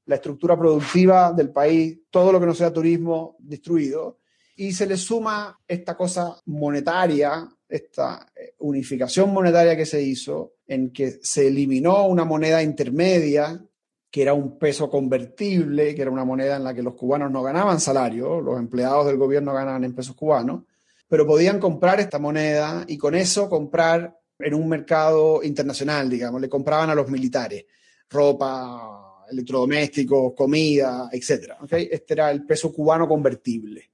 la 0.08 0.16
estructura 0.16 0.58
productiva 0.58 1.32
del 1.34 1.52
país, 1.52 2.00
todo 2.10 2.32
lo 2.32 2.40
que 2.40 2.46
no 2.46 2.54
sea 2.54 2.74
turismo 2.74 3.36
destruido, 3.40 4.20
y 4.56 4.72
se 4.72 4.88
le 4.88 4.98
suma 4.98 5.60
esta 5.68 5.96
cosa 5.96 6.36
monetaria, 6.46 7.48
esta 7.70 8.26
eh, 8.36 8.56
unificación 8.60 9.32
monetaria 9.32 9.78
que 9.78 9.86
se 9.86 10.02
hizo, 10.02 10.54
en 10.66 10.92
que 10.92 11.20
se 11.22 11.48
eliminó 11.48 12.08
una 12.08 12.26
moneda 12.26 12.64
intermedia, 12.64 13.62
que 14.10 14.22
era 14.22 14.34
un 14.34 14.58
peso 14.58 14.90
convertible, 14.90 15.94
que 15.94 16.02
era 16.02 16.12
una 16.12 16.26
moneda 16.26 16.56
en 16.56 16.64
la 16.64 16.74
que 16.74 16.82
los 16.82 16.96
cubanos 16.96 17.32
no 17.32 17.44
ganaban 17.44 17.80
salario, 17.80 18.42
los 18.42 18.58
empleados 18.58 19.06
del 19.06 19.18
gobierno 19.18 19.54
ganaban 19.54 19.84
en 19.84 19.94
pesos 19.94 20.16
cubanos, 20.16 20.64
pero 21.08 21.26
podían 21.26 21.60
comprar 21.60 22.00
esta 22.00 22.20
moneda 22.20 22.86
y 22.88 22.98
con 22.98 23.16
eso 23.16 23.50
comprar 23.50 24.18
en 24.40 24.54
un 24.54 24.70
mercado 24.70 25.44
internacional, 25.44 26.10
digamos, 26.10 26.40
le 26.40 26.50
compraban 26.50 26.90
a 26.90 26.96
los 26.96 27.10
militares 27.10 27.66
ropa, 28.10 29.26
electrodomésticos, 29.30 30.34
comida, 30.34 31.10
etc. 31.12 31.54
Este 31.70 32.14
era 32.14 32.32
el 32.32 32.46
peso 32.46 32.72
cubano 32.72 33.08
convertible. 33.08 33.90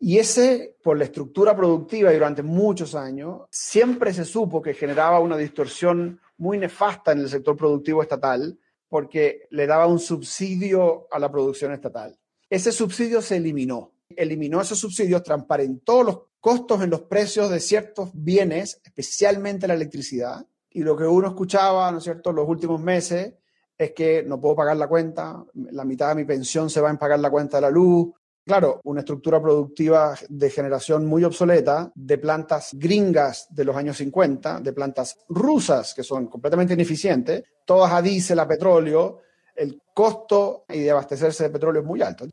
Y 0.00 0.18
ese, 0.18 0.76
por 0.82 0.96
la 0.96 1.04
estructura 1.04 1.56
productiva 1.56 2.10
y 2.10 2.14
durante 2.14 2.42
muchos 2.42 2.94
años, 2.94 3.42
siempre 3.50 4.14
se 4.14 4.24
supo 4.24 4.62
que 4.62 4.74
generaba 4.74 5.18
una 5.18 5.36
distorsión 5.36 6.20
muy 6.38 6.56
nefasta 6.56 7.12
en 7.12 7.18
el 7.20 7.28
sector 7.28 7.56
productivo 7.56 8.02
estatal 8.02 8.56
porque 8.88 9.46
le 9.50 9.66
daba 9.66 9.86
un 9.86 9.98
subsidio 9.98 11.06
a 11.10 11.18
la 11.18 11.30
producción 11.30 11.72
estatal. 11.72 12.18
Ese 12.48 12.72
subsidio 12.72 13.20
se 13.20 13.36
eliminó. 13.36 13.92
Eliminó 14.16 14.60
esos 14.60 14.78
subsidios, 14.78 15.22
transparentó 15.22 16.02
los 16.02 16.20
costos 16.40 16.82
en 16.82 16.90
los 16.90 17.02
precios 17.02 17.50
de 17.50 17.60
ciertos 17.60 18.10
bienes, 18.14 18.80
especialmente 18.84 19.68
la 19.68 19.74
electricidad. 19.74 20.46
Y 20.70 20.82
lo 20.82 20.96
que 20.96 21.04
uno 21.04 21.28
escuchaba, 21.28 21.90
¿no 21.92 21.98
es 21.98 22.04
cierto?, 22.04 22.32
los 22.32 22.48
últimos 22.48 22.80
meses 22.80 23.34
es 23.76 23.92
que 23.92 24.22
no 24.22 24.40
puedo 24.40 24.56
pagar 24.56 24.76
la 24.76 24.88
cuenta, 24.88 25.44
la 25.54 25.84
mitad 25.84 26.08
de 26.08 26.14
mi 26.16 26.24
pensión 26.24 26.68
se 26.70 26.80
va 26.80 26.90
en 26.90 26.98
pagar 26.98 27.20
la 27.20 27.30
cuenta 27.30 27.58
de 27.58 27.60
la 27.62 27.70
luz. 27.70 28.08
Claro, 28.48 28.80
una 28.84 29.00
estructura 29.00 29.42
productiva 29.42 30.14
de 30.26 30.48
generación 30.48 31.04
muy 31.04 31.22
obsoleta, 31.22 31.92
de 31.94 32.16
plantas 32.16 32.70
gringas 32.72 33.46
de 33.50 33.62
los 33.62 33.76
años 33.76 33.98
50, 33.98 34.60
de 34.60 34.72
plantas 34.72 35.18
rusas 35.28 35.92
que 35.92 36.02
son 36.02 36.28
completamente 36.28 36.72
ineficientes, 36.72 37.44
todas 37.66 37.92
a 37.92 38.00
diésel, 38.00 38.38
a 38.38 38.48
petróleo, 38.48 39.18
el 39.54 39.82
costo 39.92 40.64
y 40.70 40.80
de 40.80 40.90
abastecerse 40.90 41.44
de 41.44 41.50
petróleo 41.50 41.82
es 41.82 41.86
muy 41.86 42.00
alto. 42.00 42.24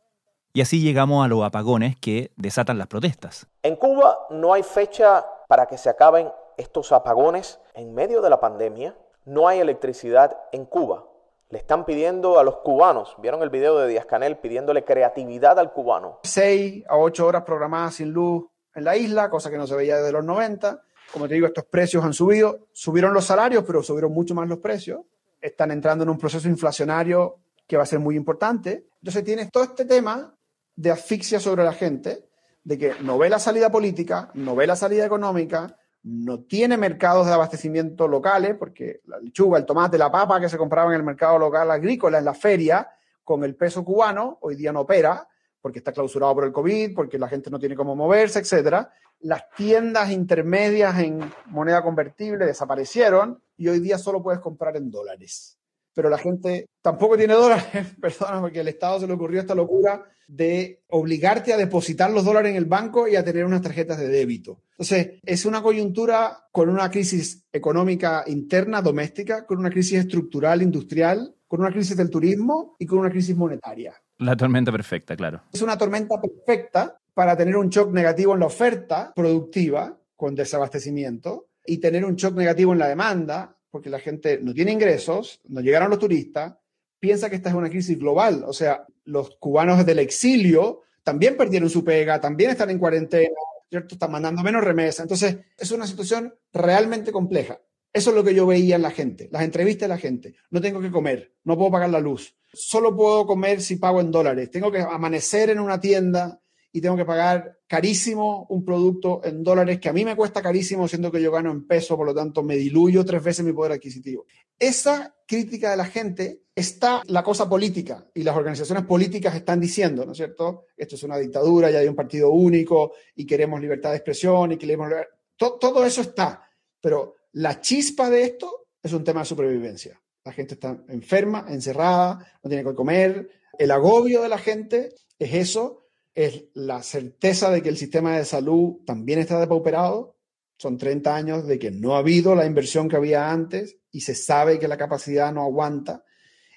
Y 0.53 0.61
así 0.61 0.79
llegamos 0.79 1.25
a 1.25 1.27
los 1.27 1.43
apagones 1.43 1.97
que 1.97 2.31
desatan 2.37 2.77
las 2.77 2.87
protestas. 2.87 3.45
En 3.61 3.75
Cuba 3.75 4.17
no 4.29 4.53
hay 4.53 4.63
fecha 4.63 5.25
para 5.49 5.65
que 5.65 5.77
se 5.77 5.89
acaben 5.89 6.29
estos 6.55 6.93
apagones 6.93 7.59
en 7.73 7.93
medio 7.93 8.21
de 8.21 8.29
la 8.29 8.39
pandemia. 8.39 8.95
No 9.25 9.49
hay 9.49 9.59
electricidad 9.59 10.37
en 10.53 10.63
Cuba. 10.63 11.03
Le 11.49 11.59
están 11.59 11.85
pidiendo 11.85 12.39
a 12.39 12.43
los 12.43 12.57
cubanos, 12.57 13.15
vieron 13.19 13.43
el 13.43 13.49
video 13.49 13.77
de 13.77 13.87
Díaz 13.87 14.07
Canel 14.07 14.37
pidiéndole 14.37 14.83
creatividad 14.83 15.59
al 15.59 15.71
cubano. 15.71 16.19
Seis 16.23 16.83
a 16.87 16.97
ocho 16.97 17.27
horas 17.27 17.43
programadas 17.43 17.95
sin 17.95 18.11
luz 18.11 18.45
en 18.73 18.83
la 18.83 18.97
isla, 18.97 19.29
cosa 19.29 19.51
que 19.51 19.57
no 19.57 19.67
se 19.67 19.75
veía 19.75 19.97
desde 19.97 20.11
los 20.11 20.25
90. 20.25 20.81
Como 21.13 21.27
te 21.27 21.35
digo, 21.35 21.45
estos 21.45 21.65
precios 21.65 22.03
han 22.03 22.13
subido. 22.13 22.67
Subieron 22.73 23.13
los 23.13 23.25
salarios, 23.25 23.63
pero 23.65 23.83
subieron 23.83 24.11
mucho 24.11 24.33
más 24.33 24.49
los 24.49 24.57
precios. 24.57 25.01
Están 25.39 25.69
entrando 25.71 26.03
en 26.03 26.09
un 26.09 26.17
proceso 26.17 26.49
inflacionario 26.49 27.37
que 27.67 27.77
va 27.77 27.83
a 27.83 27.87
ser 27.87 27.99
muy 27.99 28.15
importante. 28.15 28.87
Entonces 29.01 29.23
tienes 29.23 29.51
todo 29.51 29.63
este 29.63 29.85
tema 29.85 30.35
de 30.75 30.91
asfixia 30.91 31.39
sobre 31.39 31.63
la 31.63 31.73
gente, 31.73 32.27
de 32.63 32.77
que 32.77 32.95
no 33.01 33.17
ve 33.19 33.29
la 33.29 33.39
salida 33.39 33.71
política, 33.71 34.31
no 34.33 34.55
ve 34.55 34.65
la 34.65 34.75
salida 34.75 35.05
económica, 35.05 35.77
no 36.05 36.41
tiene 36.41 36.77
mercados 36.77 37.25
de 37.25 37.33
abastecimiento 37.33 38.07
locales, 38.07 38.55
porque 38.59 39.01
la 39.05 39.19
lechuga, 39.19 39.57
el 39.57 39.65
tomate, 39.65 39.97
la 39.97 40.11
papa 40.11 40.39
que 40.39 40.47
se 40.47 40.57
compraba 40.57 40.91
en 40.91 40.97
el 40.97 41.03
mercado 41.03 41.39
local 41.39 41.71
agrícola, 41.71 42.19
en 42.19 42.25
la 42.25 42.35
feria, 42.35 42.87
con 43.23 43.43
el 43.43 43.55
peso 43.55 43.83
cubano, 43.83 44.37
hoy 44.41 44.55
día 44.55 44.71
no 44.71 44.81
opera, 44.81 45.27
porque 45.59 45.79
está 45.79 45.91
clausurado 45.91 46.35
por 46.35 46.43
el 46.43 46.51
COVID, 46.51 46.93
porque 46.93 47.17
la 47.17 47.27
gente 47.27 47.49
no 47.49 47.57
tiene 47.57 47.75
cómo 47.75 47.95
moverse, 47.95 48.37
etc. 48.37 48.85
Las 49.21 49.49
tiendas 49.49 50.11
intermedias 50.11 50.99
en 50.99 51.19
moneda 51.47 51.81
convertible 51.81 52.45
desaparecieron 52.45 53.41
y 53.57 53.67
hoy 53.67 53.79
día 53.79 53.97
solo 53.97 54.21
puedes 54.21 54.41
comprar 54.41 54.77
en 54.77 54.91
dólares. 54.91 55.54
Pero 55.95 56.09
la 56.09 56.19
gente 56.19 56.67
tampoco 56.83 57.17
tiene 57.17 57.33
dólares, 57.33 57.65
perdona, 58.01 58.41
porque 58.41 58.59
el 58.59 58.67
Estado 58.67 58.99
se 58.99 59.07
le 59.07 59.13
ocurrió 59.13 59.41
esta 59.41 59.55
locura 59.55 60.05
de 60.27 60.83
obligarte 60.89 61.53
a 61.53 61.57
depositar 61.57 62.11
los 62.11 62.25
dólares 62.25 62.51
en 62.51 62.57
el 62.57 62.65
banco 62.65 63.07
y 63.07 63.15
a 63.15 63.23
tener 63.23 63.45
unas 63.45 63.61
tarjetas 63.61 63.97
de 63.97 64.07
débito. 64.07 64.61
Entonces, 64.71 65.19
es 65.23 65.45
una 65.45 65.61
coyuntura 65.61 66.45
con 66.51 66.69
una 66.69 66.91
crisis 66.91 67.45
económica 67.51 68.23
interna, 68.27 68.81
doméstica, 68.81 69.45
con 69.45 69.59
una 69.59 69.69
crisis 69.69 69.99
estructural, 69.99 70.61
industrial, 70.61 71.35
con 71.47 71.55
con 71.55 71.61
una 71.61 71.71
crisis 71.71 71.95
del 71.95 72.09
turismo 72.09 72.75
y 72.79 72.85
con 72.85 72.99
una 72.99 73.09
crisis 73.09 73.33
monetaria. 73.33 73.93
La 74.17 74.35
tormenta 74.35 74.73
perfecta, 74.73 75.15
claro. 75.15 75.43
Es 75.53 75.61
una 75.61 75.77
tormenta 75.77 76.19
perfecta 76.19 76.97
para 77.13 77.37
tener 77.37 77.55
un 77.55 77.69
shock 77.69 77.93
negativo 77.93 78.33
en 78.33 78.41
la 78.41 78.47
oferta 78.47 79.13
productiva 79.15 79.97
con 80.17 80.35
desabastecimiento 80.35 81.47
y 81.65 81.77
tener 81.77 82.03
un 82.03 82.17
shock 82.17 82.35
negativo 82.35 82.73
en 82.73 82.79
la 82.79 82.89
demanda 82.89 83.54
porque 83.75 83.89
la 83.89 83.99
gente 83.99 84.39
no 84.41 84.53
tiene 84.53 84.71
ingresos, 84.71 85.41
no 85.49 85.59
llegaron 85.59 85.89
los 85.89 85.99
turistas, 85.99 86.53
piensa 86.97 87.29
que 87.29 87.35
esta 87.35 87.49
es 87.49 87.55
una 87.55 87.69
crisis 87.69 87.99
global. 87.99 88.45
O 88.47 88.53
sea, 88.53 88.87
los 89.03 89.35
cubanos 89.35 89.85
del 89.85 89.99
exilio 89.99 90.83
también 91.03 91.35
perdieron 91.35 91.69
su 91.69 91.83
pega, 91.83 92.21
también 92.21 92.51
están 92.51 92.69
en 92.69 92.79
cuarentena, 92.79 93.35
¿cierto? 93.69 93.95
Están 93.95 94.13
mandando 94.13 94.41
menos 94.43 94.63
remesa. 94.63 95.03
Entonces, 95.03 95.39
es 95.57 95.71
una 95.71 95.87
situación 95.87 96.33
realmente 96.53 97.11
compleja. 97.11 97.59
Eso 97.91 98.11
es 98.11 98.15
lo 98.15 98.23
que 98.23 98.33
yo 98.33 98.47
veía 98.47 98.77
en 98.77 98.81
la 98.81 98.91
gente, 98.91 99.27
las 99.29 99.43
entrevistas 99.43 99.89
de 99.89 99.93
la 99.93 99.99
gente. 99.99 100.35
No 100.51 100.61
tengo 100.61 100.79
que 100.79 100.89
comer, 100.89 101.35
no 101.43 101.57
puedo 101.57 101.71
pagar 101.71 101.89
la 101.89 101.99
luz, 101.99 102.33
solo 102.53 102.95
puedo 102.95 103.25
comer 103.25 103.59
si 103.59 103.75
pago 103.75 103.99
en 103.99 104.09
dólares. 104.09 104.51
Tengo 104.51 104.71
que 104.71 104.79
amanecer 104.79 105.49
en 105.49 105.59
una 105.59 105.81
tienda 105.81 106.39
y 106.75 106.81
tengo 106.81 106.97
que 106.97 107.05
pagar 107.05 107.59
carísimo 107.67 108.47
un 108.49 108.65
producto 108.65 109.21
en 109.23 109.43
dólares 109.43 109.79
que 109.79 109.87
a 109.87 109.93
mí 109.93 110.03
me 110.03 110.17
cuesta 110.17 110.41
carísimo, 110.41 110.89
siendo 110.89 111.09
que 111.09 111.21
yo 111.21 111.31
gano 111.31 111.49
en 111.49 111.65
peso, 111.65 111.95
por 111.95 112.05
lo 112.05 112.13
tanto 112.13 112.43
me 112.43 112.57
diluyo 112.57 113.05
tres 113.05 113.23
veces 113.23 113.45
mi 113.45 113.53
poder 113.53 113.71
adquisitivo. 113.71 114.25
Esa 114.59 115.15
crítica 115.25 115.71
de 115.71 115.77
la 115.77 115.85
gente 115.85 116.41
está 116.53 117.01
la 117.05 117.23
cosa 117.23 117.47
política 117.47 118.05
y 118.13 118.23
las 118.23 118.35
organizaciones 118.35 118.83
políticas 118.83 119.33
están 119.35 119.61
diciendo, 119.61 120.05
¿no 120.05 120.11
es 120.11 120.17
cierto? 120.17 120.65
Esto 120.75 120.95
es 120.95 121.03
una 121.03 121.15
dictadura, 121.17 121.71
ya 121.71 121.79
hay 121.79 121.87
un 121.87 121.95
partido 121.95 122.29
único 122.31 122.91
y 123.15 123.25
queremos 123.25 123.61
libertad 123.61 123.91
de 123.91 123.95
expresión 123.95 124.51
y 124.51 124.57
queremos... 124.57 124.91
Todo, 125.37 125.85
eso 125.85 126.01
está, 126.01 126.45
pero 126.81 127.15
la 127.31 127.61
chispa 127.61 128.09
de 128.09 128.23
esto 128.23 128.67
es 128.83 128.91
un 128.91 129.05
tema 129.05 129.21
de 129.21 129.27
supervivencia. 129.27 129.97
La 130.25 130.33
gente 130.33 130.55
está 130.55 130.77
enferma, 130.89 131.45
encerrada, 131.47 132.17
no 132.43 132.49
tiene 132.49 132.65
que 132.65 132.75
comer. 132.75 133.29
El 133.57 133.71
agobio 133.71 134.23
de 134.23 134.27
la 134.27 134.37
gente 134.37 134.93
es 135.17 135.33
eso 135.33 135.84
es 136.15 136.45
la 136.53 136.81
certeza 136.81 137.51
de 137.51 137.61
que 137.61 137.69
el 137.69 137.77
sistema 137.77 138.17
de 138.17 138.25
salud 138.25 138.77
también 138.85 139.19
está 139.19 139.39
depauperado. 139.39 140.15
Son 140.57 140.77
30 140.77 141.13
años 141.13 141.45
de 141.45 141.59
que 141.59 141.71
no 141.71 141.95
ha 141.95 141.99
habido 141.99 142.33
la 142.33 142.45
inversión 142.45 142.87
que 142.87 142.95
había 142.95 143.29
antes 143.29 143.77
y 143.91 144.01
se 144.01 144.15
sabe 144.15 144.57
que 144.57 144.69
la 144.69 144.77
capacidad 144.77 145.33
no 145.33 145.43
aguanta. 145.43 146.05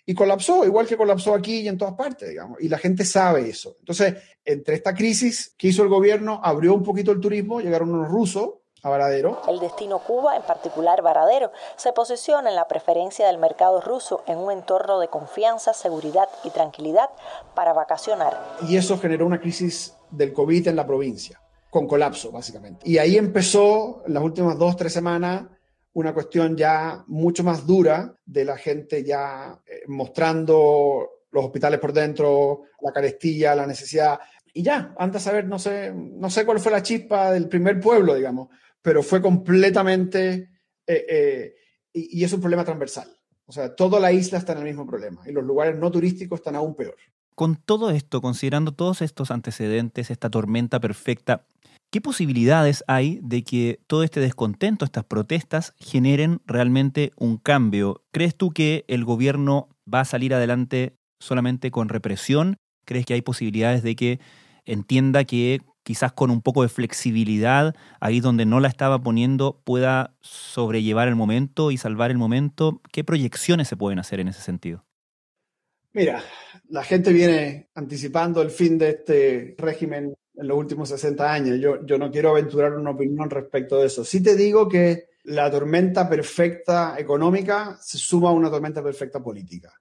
Y 0.06 0.14
colapsó, 0.14 0.64
igual 0.64 0.86
que 0.86 0.96
colapsó 0.96 1.34
aquí 1.34 1.60
y 1.60 1.68
en 1.68 1.76
todas 1.76 1.94
partes, 1.94 2.30
digamos. 2.30 2.58
Y 2.60 2.68
la 2.68 2.78
gente 2.78 3.04
sabe 3.04 3.50
eso. 3.50 3.76
Entonces, 3.80 4.14
entre 4.44 4.76
esta 4.76 4.94
crisis 4.94 5.54
que 5.58 5.68
hizo 5.68 5.82
el 5.82 5.88
gobierno, 5.88 6.40
abrió 6.42 6.72
un 6.72 6.84
poquito 6.84 7.10
el 7.10 7.20
turismo, 7.20 7.60
llegaron 7.60 7.92
unos 7.92 8.08
rusos 8.08 8.50
a 8.82 8.88
Varadero. 8.88 9.42
El 9.48 9.58
destino 9.58 9.98
Cuba, 9.98 10.36
en 10.36 10.42
particular 10.42 11.02
Varadero, 11.02 11.52
se 11.76 11.92
posiciona 11.92 12.48
en 12.50 12.56
la 12.56 12.68
preferencia 12.68 13.26
del 13.26 13.38
mercado 13.38 13.80
ruso 13.80 14.22
en 14.26 14.38
un 14.38 14.52
entorno 14.52 15.00
de 15.00 15.08
confianza, 15.08 15.72
seguridad 15.72 16.28
y 16.44 16.50
tranquilidad 16.50 17.10
para 17.54 17.72
vacacionar. 17.72 18.38
Y 18.68 18.76
eso 18.76 18.98
generó 18.98 19.26
una 19.26 19.40
crisis 19.40 19.94
del 20.10 20.32
COVID 20.32 20.68
en 20.68 20.76
la 20.76 20.86
provincia, 20.86 21.40
con 21.70 21.86
colapso 21.86 22.30
básicamente. 22.30 22.88
Y 22.88 22.98
ahí 22.98 23.16
empezó, 23.16 24.02
en 24.06 24.14
las 24.14 24.22
últimas 24.22 24.58
dos, 24.58 24.76
tres 24.76 24.92
semanas, 24.92 25.44
una 25.94 26.14
cuestión 26.14 26.56
ya 26.56 27.02
mucho 27.08 27.42
más 27.42 27.66
dura 27.66 28.14
de 28.24 28.44
la 28.44 28.56
gente 28.56 29.02
ya 29.02 29.58
eh, 29.66 29.82
mostrando 29.88 31.08
los 31.30 31.44
hospitales 31.44 31.80
por 31.80 31.92
dentro, 31.92 32.62
la 32.80 32.92
carestía, 32.92 33.54
la 33.54 33.66
necesidad. 33.66 34.20
Y 34.52 34.62
ya, 34.62 34.94
antes 34.96 35.22
de 35.22 35.30
saber, 35.30 35.46
no 35.46 35.58
sé, 35.58 35.92
no 35.94 36.30
sé 36.30 36.46
cuál 36.46 36.60
fue 36.60 36.72
la 36.72 36.82
chispa 36.82 37.32
del 37.32 37.48
primer 37.48 37.80
pueblo, 37.80 38.14
digamos, 38.14 38.48
pero 38.82 39.02
fue 39.02 39.20
completamente, 39.20 40.50
eh, 40.86 41.06
eh, 41.08 41.54
y, 41.92 42.22
es 42.24 42.32
un 42.32 42.40
problema 42.40 42.64
transversal. 42.64 43.08
O 43.46 43.52
sea, 43.52 43.74
toda 43.74 43.98
la 43.98 44.12
isla 44.12 44.38
está 44.38 44.52
en 44.52 44.58
el 44.58 44.64
mismo 44.64 44.86
problema 44.86 45.22
y 45.26 45.32
los 45.32 45.44
lugares 45.44 45.76
no 45.78 45.90
turísticos 45.90 46.40
están 46.40 46.56
aún 46.56 46.74
peor. 46.74 46.96
Con 47.34 47.56
todo 47.56 47.90
esto, 47.90 48.20
considerando 48.20 48.72
todos 48.72 49.00
estos 49.00 49.30
antecedentes, 49.30 50.10
esta 50.10 50.28
tormenta 50.28 50.80
perfecta, 50.80 51.46
¿qué 51.90 52.00
posibilidades 52.00 52.84
hay 52.88 53.20
de 53.22 53.44
que 53.44 53.80
todo 53.86 54.02
este 54.02 54.20
descontento, 54.20 54.84
estas 54.84 55.04
protestas, 55.04 55.74
generen 55.78 56.40
realmente 56.46 57.12
un 57.16 57.38
cambio? 57.38 58.02
¿Crees 58.12 58.36
tú 58.36 58.50
que 58.50 58.84
el 58.88 59.04
gobierno 59.04 59.68
va 59.92 60.00
a 60.00 60.04
salir 60.04 60.34
adelante 60.34 60.96
solamente 61.20 61.70
con 61.70 61.88
represión? 61.88 62.56
¿Crees 62.84 63.06
que 63.06 63.14
hay 63.14 63.22
posibilidades 63.22 63.82
de 63.82 63.96
que 63.96 64.20
entienda 64.66 65.24
que 65.24 65.60
quizás 65.88 66.12
con 66.12 66.30
un 66.30 66.42
poco 66.42 66.60
de 66.60 66.68
flexibilidad, 66.68 67.74
ahí 67.98 68.20
donde 68.20 68.44
no 68.44 68.60
la 68.60 68.68
estaba 68.68 69.00
poniendo, 69.00 69.62
pueda 69.64 70.14
sobrellevar 70.20 71.08
el 71.08 71.16
momento 71.16 71.70
y 71.70 71.78
salvar 71.78 72.10
el 72.10 72.18
momento? 72.18 72.82
¿Qué 72.92 73.04
proyecciones 73.04 73.68
se 73.68 73.76
pueden 73.78 73.98
hacer 73.98 74.20
en 74.20 74.28
ese 74.28 74.42
sentido? 74.42 74.84
Mira, 75.94 76.22
la 76.68 76.84
gente 76.84 77.10
viene 77.10 77.70
anticipando 77.74 78.42
el 78.42 78.50
fin 78.50 78.76
de 78.76 78.90
este 78.90 79.54
régimen 79.56 80.14
en 80.34 80.46
los 80.46 80.58
últimos 80.58 80.90
60 80.90 81.32
años. 81.32 81.58
Yo, 81.58 81.96
no 81.96 82.10
quiero 82.10 82.32
aventurar 82.32 82.74
una 82.74 82.90
opinión 82.90 83.30
respecto 83.30 83.78
de 83.78 83.86
eso. 83.86 84.04
Sí 84.04 84.22
te 84.22 84.36
digo 84.36 84.68
que 84.68 85.06
la 85.24 85.50
tormenta 85.50 86.06
perfecta 86.06 86.96
económica 86.98 87.78
se 87.80 87.96
suma 87.96 88.28
a 88.28 88.32
una 88.32 88.50
tormenta 88.50 88.82
perfecta 88.82 89.22
política. 89.22 89.72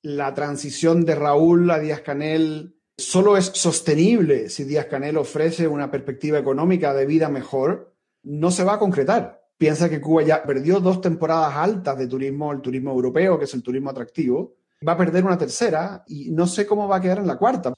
La 0.00 0.32
transición 0.32 1.04
de 1.04 1.14
Raúl 1.14 1.70
a 1.70 1.78
Díaz 1.78 2.00
Canel 2.00 2.75
solo 2.96 3.36
es 3.36 3.46
sostenible 3.54 4.48
si 4.48 4.64
Díaz 4.64 4.86
Canel 4.86 5.16
ofrece 5.16 5.68
una 5.68 5.90
perspectiva 5.90 6.38
económica 6.38 6.94
de 6.94 7.06
vida 7.06 7.28
mejor, 7.28 7.94
no 8.22 8.50
se 8.50 8.64
va 8.64 8.74
a 8.74 8.78
concretar. 8.78 9.42
Piensa 9.58 9.88
que 9.88 10.00
Cuba 10.00 10.22
ya 10.22 10.42
perdió 10.42 10.80
dos 10.80 11.00
temporadas 11.00 11.54
altas 11.54 11.98
de 11.98 12.06
turismo, 12.06 12.52
el 12.52 12.60
turismo 12.60 12.90
europeo, 12.90 13.38
que 13.38 13.44
es 13.44 13.54
el 13.54 13.62
turismo 13.62 13.90
atractivo, 13.90 14.56
va 14.86 14.92
a 14.92 14.96
perder 14.98 15.24
una 15.24 15.38
tercera 15.38 16.04
y 16.06 16.30
no 16.30 16.46
sé 16.46 16.66
cómo 16.66 16.88
va 16.88 16.96
a 16.96 17.00
quedar 17.00 17.18
en 17.18 17.26
la 17.26 17.38
cuarta. 17.38 17.72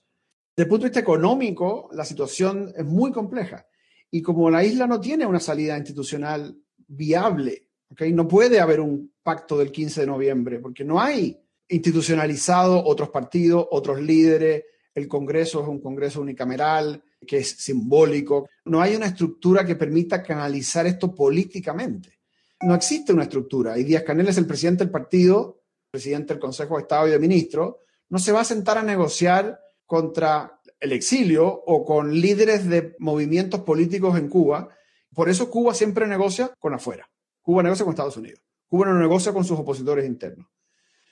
Desde 0.56 0.64
el 0.64 0.68
punto 0.68 0.84
de 0.84 0.88
vista 0.88 1.00
económico, 1.00 1.88
la 1.92 2.04
situación 2.04 2.72
es 2.76 2.84
muy 2.84 3.12
compleja. 3.12 3.66
Y 4.10 4.22
como 4.22 4.50
la 4.50 4.64
isla 4.64 4.86
no 4.86 5.00
tiene 5.00 5.26
una 5.26 5.38
salida 5.38 5.76
institucional 5.76 6.56
viable, 6.88 7.68
no 8.12 8.26
puede 8.26 8.58
haber 8.58 8.80
un 8.80 9.12
pacto 9.22 9.58
del 9.58 9.70
15 9.70 10.00
de 10.00 10.06
noviembre, 10.06 10.58
porque 10.58 10.84
no 10.84 11.00
hay 11.00 11.40
institucionalizado 11.68 12.84
otros 12.84 13.10
partidos, 13.10 13.66
otros 13.70 14.00
líderes, 14.00 14.64
el 14.98 15.08
Congreso 15.08 15.62
es 15.62 15.68
un 15.68 15.80
Congreso 15.80 16.20
unicameral, 16.20 17.02
que 17.26 17.38
es 17.38 17.50
simbólico. 17.50 18.48
No 18.64 18.80
hay 18.80 18.94
una 18.94 19.06
estructura 19.06 19.64
que 19.64 19.76
permita 19.76 20.22
canalizar 20.22 20.86
esto 20.86 21.14
políticamente. 21.14 22.18
No 22.60 22.74
existe 22.74 23.12
una 23.12 23.22
estructura. 23.22 23.78
Y 23.78 23.84
Díaz 23.84 24.02
Canel 24.02 24.28
es 24.28 24.38
el 24.38 24.46
presidente 24.46 24.84
del 24.84 24.90
partido, 24.90 25.62
presidente 25.90 26.34
del 26.34 26.40
Consejo 26.40 26.76
de 26.76 26.82
Estado 26.82 27.08
y 27.08 27.12
de 27.12 27.18
Ministros. 27.18 27.76
No 28.08 28.18
se 28.18 28.32
va 28.32 28.40
a 28.40 28.44
sentar 28.44 28.78
a 28.78 28.82
negociar 28.82 29.60
contra 29.86 30.60
el 30.80 30.92
exilio 30.92 31.46
o 31.46 31.84
con 31.84 32.12
líderes 32.12 32.68
de 32.68 32.94
movimientos 32.98 33.60
políticos 33.62 34.18
en 34.18 34.28
Cuba. 34.28 34.68
Por 35.14 35.28
eso 35.28 35.50
Cuba 35.50 35.74
siempre 35.74 36.06
negocia 36.06 36.52
con 36.58 36.74
afuera. 36.74 37.08
Cuba 37.40 37.62
negocia 37.62 37.84
con 37.84 37.94
Estados 37.94 38.16
Unidos. 38.16 38.40
Cuba 38.66 38.86
no 38.86 38.98
negocia 38.98 39.32
con 39.32 39.44
sus 39.44 39.58
opositores 39.58 40.06
internos. 40.06 40.46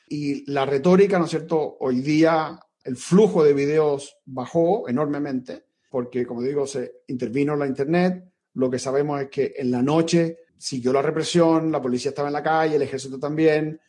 Y 0.09 0.49
la 0.51 0.67
retórica, 0.67 1.19
¿no 1.19 1.25
es 1.25 1.31
cierto?, 1.31 1.77
hoy 1.81 2.01
día 2.01 2.61
el 2.87 2.97
flujo 2.97 3.43
de 3.43 3.53
videos 3.53 4.17
bajó 4.25 4.89
enormemente 4.89 5.65
porque, 5.91 6.25
como 6.25 6.41
digo, 6.41 6.67
se 6.67 7.03
intervino 7.09 7.57
la 7.57 7.67
Internet. 7.67 8.25
Lo 8.55 8.71
que 8.71 8.79
sabemos 8.79 9.21
es 9.21 9.29
que 9.29 9.55
en 9.57 9.73
la 9.73 9.83
noche 9.83 10.39
siguió 10.57 10.93
la 10.93 11.03
represión, 11.03 11.73
la 11.73 11.83
policía 11.83 12.11
estaba 12.11 12.29
en 12.29 12.35
la 12.35 12.45
calle, 12.45 12.77
el 12.77 12.83
ejército 12.83 13.19
también, 13.19 13.81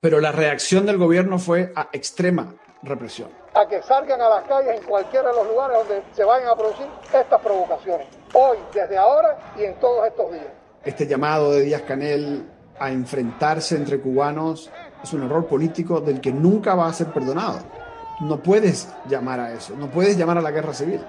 pero 0.00 0.20
la 0.20 0.32
reacción 0.32 0.84
del 0.84 0.98
gobierno 0.98 1.38
fue 1.38 1.72
a 1.76 1.90
extrema 1.92 2.56
represión. 2.82 3.30
A 3.54 3.68
que 3.68 3.82
salgan 3.82 4.20
a 4.20 4.28
las 4.28 4.44
calles 4.48 4.80
en 4.80 4.86
cualquiera 4.86 5.30
de 5.30 5.36
los 5.36 5.46
lugares 5.46 5.78
donde 5.78 6.02
se 6.12 6.24
vayan 6.24 6.48
a 6.48 6.56
producir 6.56 6.86
estas 7.14 7.40
provocaciones, 7.40 8.08
hoy, 8.34 8.58
desde 8.74 8.96
ahora 8.96 9.54
y 9.56 9.62
en 9.62 9.78
todos 9.78 10.08
estos 10.08 10.32
días. 10.32 10.48
Este 10.84 11.06
llamado 11.06 11.52
de 11.52 11.62
Díaz 11.62 11.82
Canel 11.82 12.48
a 12.80 12.90
enfrentarse 12.90 13.76
entre 13.76 14.00
cubanos 14.00 14.70
es 15.04 15.12
un 15.12 15.22
error 15.22 15.46
político 15.46 16.00
del 16.00 16.20
que 16.20 16.32
nunca 16.32 16.74
va 16.74 16.88
a 16.88 16.92
ser 16.92 17.08
perdonado 17.12 17.79
no 18.20 18.42
puedes 18.42 18.88
llamar 19.08 19.40
a 19.40 19.52
eso, 19.52 19.74
no 19.76 19.90
puedes 19.90 20.16
llamar 20.16 20.38
a 20.38 20.40
la 20.40 20.50
guerra 20.50 20.74
civil. 20.74 21.00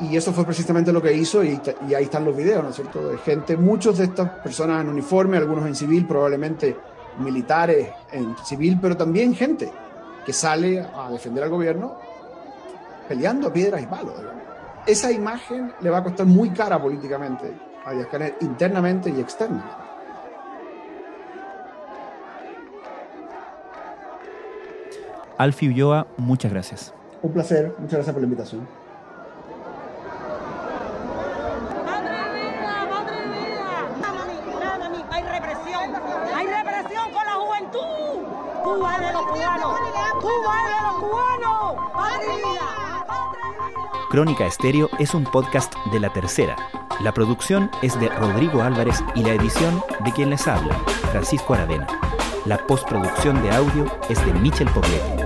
Y 0.00 0.16
eso 0.16 0.32
fue 0.32 0.44
precisamente 0.44 0.92
lo 0.92 1.00
que 1.00 1.12
hizo 1.12 1.42
y, 1.42 1.58
ahí 1.94 2.04
están 2.04 2.24
los 2.24 2.36
videos, 2.36 2.62
¿no 2.62 2.68
es 2.68 2.76
cierto? 2.76 3.08
De 3.08 3.18
gente, 3.18 3.56
muchos 3.56 3.96
de 3.98 4.04
estas 4.04 4.28
personas 4.40 4.82
en 4.82 4.90
uniforme, 4.90 5.38
algunos 5.38 5.66
en 5.66 5.74
civil, 5.74 6.06
probablemente 6.06 6.76
militares 7.18 7.88
en 8.12 8.36
civil, 8.44 8.78
pero 8.80 8.96
también 8.96 9.34
gente 9.34 9.72
que 10.26 10.32
sale 10.34 10.80
a 10.80 11.10
defender 11.10 11.44
al 11.44 11.50
gobierno 11.50 11.96
peleando 13.08 13.48
a 13.48 13.52
piedras 13.52 13.82
y 13.82 13.86
palos. 13.86 14.14
Esa 14.86 15.10
imagen 15.10 15.72
le 15.80 15.90
va 15.90 15.98
a 15.98 16.04
costar 16.04 16.26
muy 16.26 16.50
cara 16.50 16.80
políticamente 16.80 17.52
a 17.84 17.92
Díaz 17.92 18.08
Canel, 18.08 18.34
internamente 18.40 19.10
y 19.10 19.20
externamente. 19.20 19.85
Alfie 25.38 25.68
Ulloa, 25.68 26.06
muchas 26.16 26.52
gracias. 26.52 26.94
Un 27.22 27.32
placer, 27.32 27.74
muchas 27.78 27.94
gracias 27.94 28.12
por 28.12 28.22
la 28.22 28.26
invitación. 28.26 28.66
¡Madre 31.84 32.16
mía! 32.32 32.88
¡Madre 32.90 33.26
mía! 33.26 35.06
Hay 35.10 35.22
represión, 35.22 35.94
hay 36.34 36.46
represión 36.46 37.12
con 37.12 37.26
la 37.26 37.34
juventud. 37.34 38.22
Cuba 38.62 38.94
es 38.94 39.00
de 39.00 39.12
los 39.12 39.22
cubanos. 39.26 39.80
Cuba 40.20 40.54
es 40.62 40.66
de 40.66 40.82
los 40.82 40.94
cubanos. 41.00 41.92
¡Patria 41.92 42.36
vida! 42.36 43.06
Crónica 44.10 44.46
Estéreo 44.46 44.88
es 44.98 45.14
un 45.14 45.24
podcast 45.24 45.74
de 45.92 46.00
La 46.00 46.12
Tercera. 46.12 46.56
La 47.00 47.12
producción 47.12 47.70
es 47.82 47.98
de 48.00 48.08
Rodrigo 48.08 48.62
Álvarez 48.62 49.04
y 49.14 49.22
la 49.22 49.34
edición 49.34 49.82
de 50.04 50.12
quien 50.12 50.30
les 50.30 50.48
habla, 50.48 50.74
Francisco 51.12 51.52
Aravena. 51.52 51.86
La 52.46 52.56
postproducción 52.66 53.42
de 53.42 53.50
audio 53.50 53.84
es 54.08 54.24
de 54.24 54.32
Michel 54.32 54.68
Poblete. 54.70 55.25